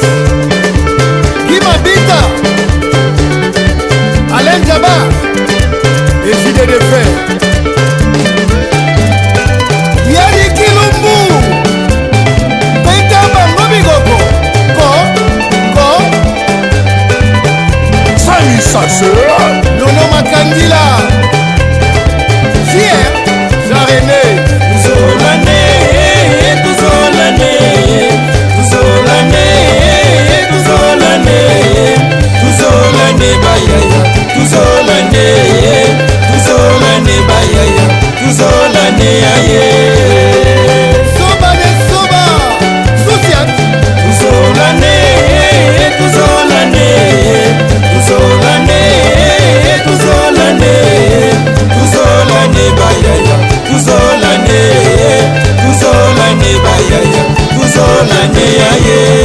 [37.09, 37.87] ne bayaya
[38.19, 39.67] tuzola ne ya ye
[41.19, 42.23] soba ne soba
[43.05, 43.49] sosiat
[44.03, 44.95] tuzola ne
[45.99, 46.89] tuzola ne
[47.91, 48.81] tuzola ne
[49.87, 50.75] tuzola ne
[51.75, 53.37] tuzola ne bayaya
[53.69, 54.63] tuzola ne
[55.63, 57.11] tuzola ne bayaya
[57.59, 59.18] tuzola ne ya ye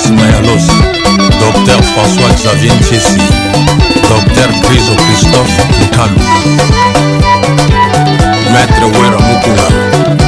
[0.00, 0.64] Ismaëlos,
[1.44, 3.20] Dr François-Xavier Tchessi,
[4.08, 6.24] Dr Criso Christophe Nkalu,
[8.54, 9.68] Maître Wera Mukula,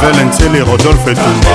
[0.04, 1.50] Pavel Ntsele Rodolphe Tumba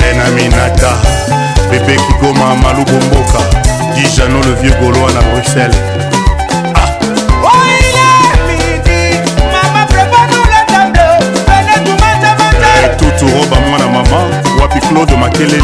[0.00, 0.96] Rena Minata
[1.70, 3.38] Bébé Kigoma Malou Bomboka
[3.94, 5.76] Dijano le vieux Gaulois à Bruxelles
[12.98, 15.62] tuturo bamwana mama wapi claude makelele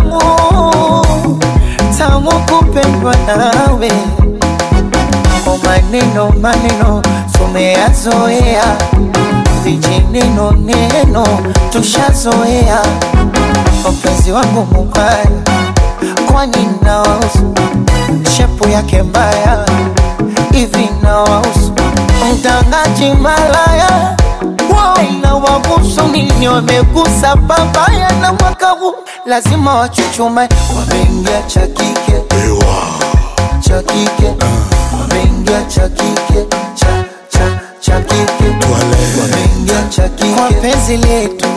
[2.11, 3.91] Nitamu kupendwa nawe
[5.43, 8.63] kwa oh, maneno maneno tumeyazoea,
[9.63, 11.27] vijineno neno
[11.69, 12.79] tushazoea.
[13.93, 15.25] Mpenzi wangu mubaya,
[16.31, 17.53] kwani nawausu
[18.37, 19.65] shepu yake mbaya
[20.51, 21.73] hivi, nawausu
[22.33, 24.17] mtangaji malaya,
[24.75, 28.27] wao inawagusu nini, wamegusa babaya na
[28.69, 32.13] huu lazima wachuchume, wameingia cha kike
[33.61, 34.25] cha kike,
[34.99, 41.47] wameingia cha kike cha cha cha kike, wameingia cha kike kwa penzi letu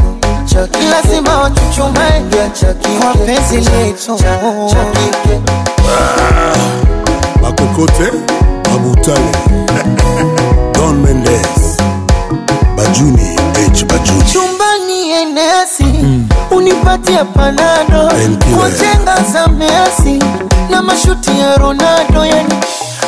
[0.91, 2.23] lazima wachuchume
[3.01, 4.17] kwa penzi letu
[4.71, 5.41] cha kike
[5.89, 6.57] ah,
[7.43, 8.13] bakokote
[8.65, 9.33] babutale
[10.75, 11.77] Don Mendes
[12.77, 13.37] Bajuni
[13.75, 16.24] H Bajuni chumbani enesi mm.
[16.57, 18.13] unipatia panado
[18.59, 20.25] kwa chenga za Messi
[20.71, 22.55] na mashuti ya Ronaldo, yani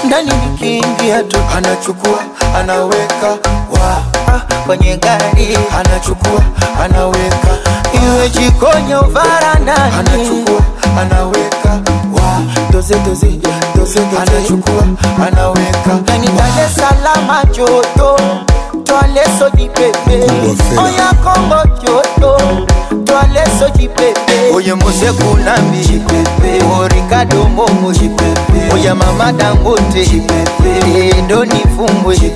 [0.05, 2.19] ndani nikiingia tu anachukua
[2.57, 3.29] anaweka
[3.83, 4.03] wa
[4.67, 6.43] kwenye gari anachukua
[6.85, 7.49] anaweka,
[8.05, 10.61] iwe jikoni au varandani anachukua
[11.01, 11.71] anaweka
[12.15, 13.41] wa doze doze doze
[13.77, 14.83] doze anachukua
[15.27, 18.17] anaweka, yani Dar es Salaam joto
[18.85, 20.19] twaleso jipepe
[20.81, 22.39] oya Kongo joto
[23.17, 26.03] toale soki pepe oye mosekunambi
[26.63, 27.93] o oh, ricardo mbongo
[28.75, 30.09] oya mama dangote
[31.19, 32.33] edoni fumbwe eh,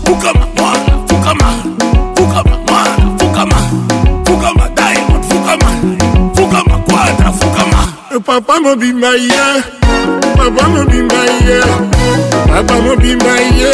[0.05, 1.49] kukama mwana kukama
[2.19, 3.55] fukama mwana fukama
[4.25, 5.71] fukama diamond fukama
[6.35, 7.77] fukama quadra fukama
[8.11, 9.63] eh, papa mobimba ye
[10.37, 11.63] papa mobimba ye
[12.53, 13.73] papa mobimba ye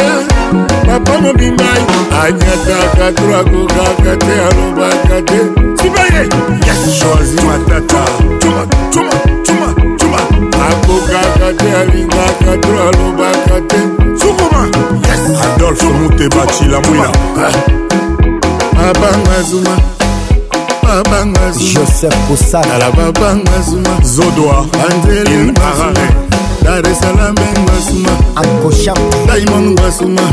[0.86, 1.86] papa mobimba ye
[2.22, 5.40] anyataka twakokaka te alobaka te
[5.82, 6.22] sibaye
[6.66, 8.04] yes choisi matata
[8.38, 10.18] tuma tuma tuma tuma
[10.68, 13.78] akokaka te alingaka to alobaka te
[14.18, 14.66] sukuma
[15.08, 17.10] yes adolfe mutebacila mwina
[18.76, 19.76] babanga zuma
[20.82, 26.06] babanga joseph kosanala babanga zuma zodoa anzeli arare
[26.64, 28.94] dar esalam ngwasuma akosha
[29.26, 30.24] diamond ngwasuma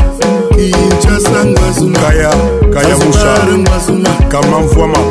[0.56, 2.32] kinshasa ngwasuma kaya
[2.74, 5.02] kaya musha ngwasuma kamamvwama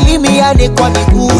[0.00, 1.32] tusalimiane kwa miguu,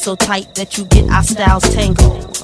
[0.08, 2.34] so tight that you get our styles tangled.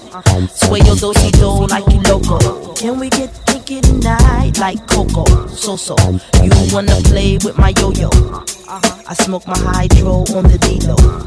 [0.51, 2.75] Sway your dosi do like you loco.
[2.75, 5.25] Can we get kinky tonight like Coco?
[5.47, 5.97] So so,
[6.43, 8.11] you wanna play with my yo yo?
[8.69, 11.24] I smoke my hydro on the d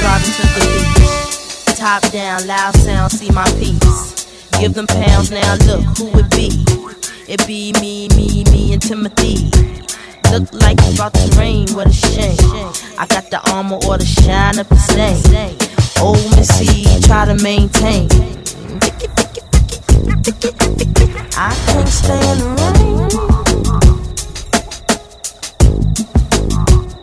[0.01, 1.75] driving to the beach.
[1.77, 3.99] Top down, loud sound, see my peace.
[4.59, 6.49] Give them pounds now, look who it be.
[7.31, 9.37] It be me, me, me, and Timothy.
[10.31, 12.37] Look like it's about to rain, what a shame.
[12.97, 15.57] I got the armor or the shine up the same.
[16.03, 18.09] Old Missy, try to maintain.
[21.47, 23.45] I can't stand the rain.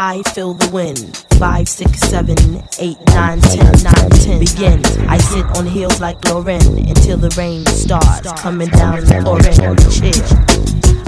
[0.00, 1.26] I feel the wind.
[1.40, 2.36] Five, six, seven,
[2.78, 4.38] eight, nine, ten, nine, ten.
[4.38, 4.78] Begin.
[5.10, 9.42] I sit on heels like Lauren until the rain starts coming down pouring.
[9.90, 10.22] Chill.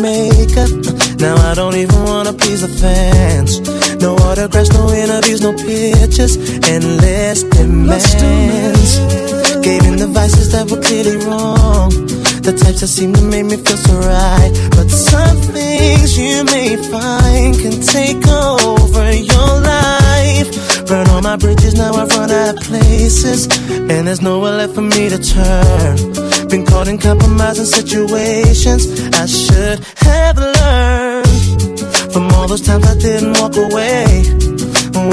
[0.00, 0.68] makeup.
[1.18, 3.60] Now I don't even wanna please the fans.
[4.00, 6.36] No autographs, no interviews, no pictures,
[6.68, 8.96] endless demands.
[9.64, 11.88] Gave in the vices that were clearly wrong.
[12.42, 14.50] The types that seem to make me feel so right.
[14.72, 20.48] But some things you may find can take over your life.
[20.86, 23.46] Burn all my bridges, now I've run out of places.
[23.70, 26.31] And there's nowhere left for me to turn.
[26.52, 28.84] Been caught in compromising situations
[29.18, 34.04] I should have learned from all those times I didn't walk away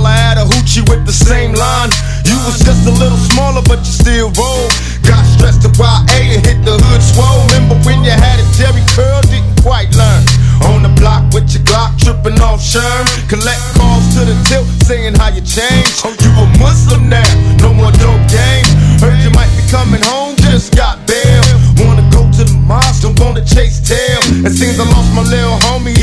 [0.00, 1.90] holla at a hoochie with the same line.
[2.24, 4.68] You was just a little smaller, but you still roll.
[5.04, 7.44] Got stressed to YA and hit the hood swole.
[7.48, 10.24] Remember when you had a Jerry curl, didn't quite learn.
[10.68, 13.04] On the block with your Glock, tripping off Sherm.
[13.32, 16.04] Collect calls to the tilt, saying how you changed.
[16.04, 17.24] Oh, you a Muslim now,
[17.64, 18.68] no more dope games.
[19.00, 21.40] Heard you might be coming home, just got bail.
[21.80, 24.20] Wanna go to the mosque, don't wanna chase tail.
[24.44, 25.96] It seems I lost my little homie,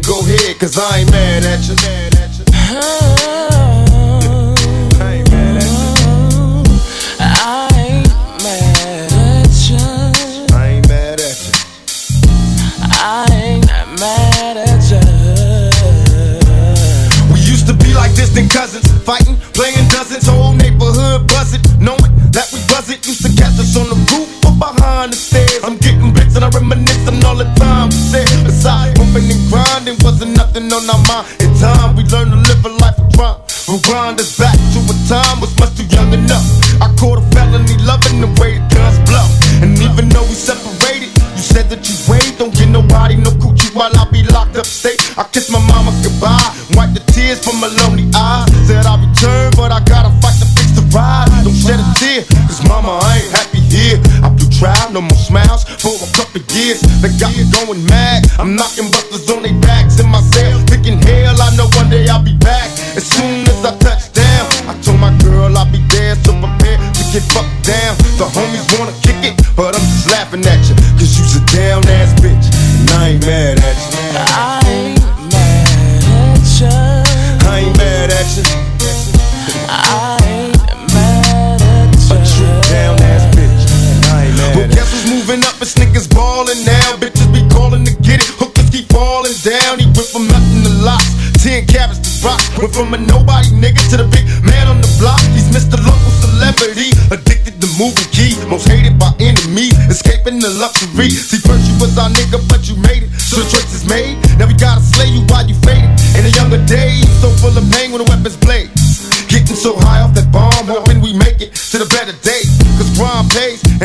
[0.00, 2.15] go ahead, cause I ain't mad at you.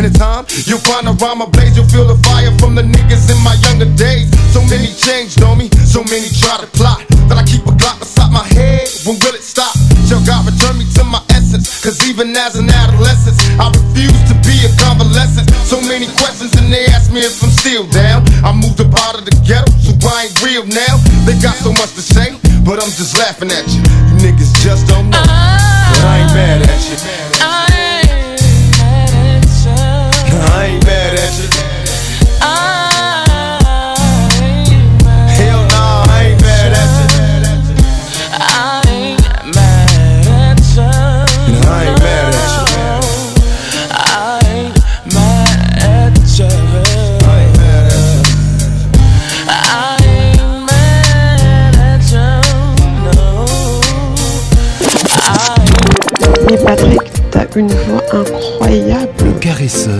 [0.02, 3.54] Anytime you find a rhyme blaze, you'll feel the fire from the niggas in my
[3.70, 4.34] younger days.
[4.50, 7.06] So many changed on me, so many try to plot.
[7.30, 9.70] But I keep a Glock beside my head, when will it stop?
[10.10, 11.70] Shall God return me to my essence?
[11.86, 15.46] Cause even as an adolescent, I refuse to be a convalescent.
[15.70, 18.26] So many questions, and they ask me if I'm still down.
[18.42, 20.98] I moved up out of the ghetto, so I ain't real now.
[21.30, 22.34] They got so much to say,
[22.66, 23.86] but I'm just laughing at you.
[23.86, 25.22] You niggas just don't know.
[25.22, 25.94] Uh-huh.
[25.94, 26.91] But I ain't mad at you.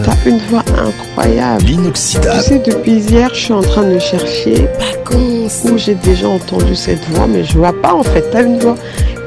[0.04, 1.62] T'as une voix incroyable.
[1.66, 2.38] L'inoxydable.
[2.42, 4.68] Tu sais, depuis hier, je suis en train de chercher.
[5.14, 8.24] Où j'ai déjà entendu cette voix, mais je vois pas en fait.
[8.32, 8.74] T'as une voix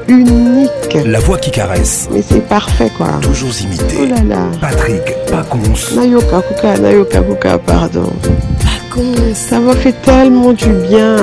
[0.09, 0.97] unique.
[1.05, 2.09] La voix qui caresse.
[2.11, 3.07] Mais c'est parfait quoi.
[3.21, 3.99] Toujours imité.
[4.01, 4.41] Oh là là.
[4.59, 5.93] Patrick Paconce.
[5.95, 8.09] Nayoka Kuka, Nayoka Kuka, pardon.
[8.19, 9.35] Paconce.
[9.35, 11.15] Ça m'a fait tellement du bien.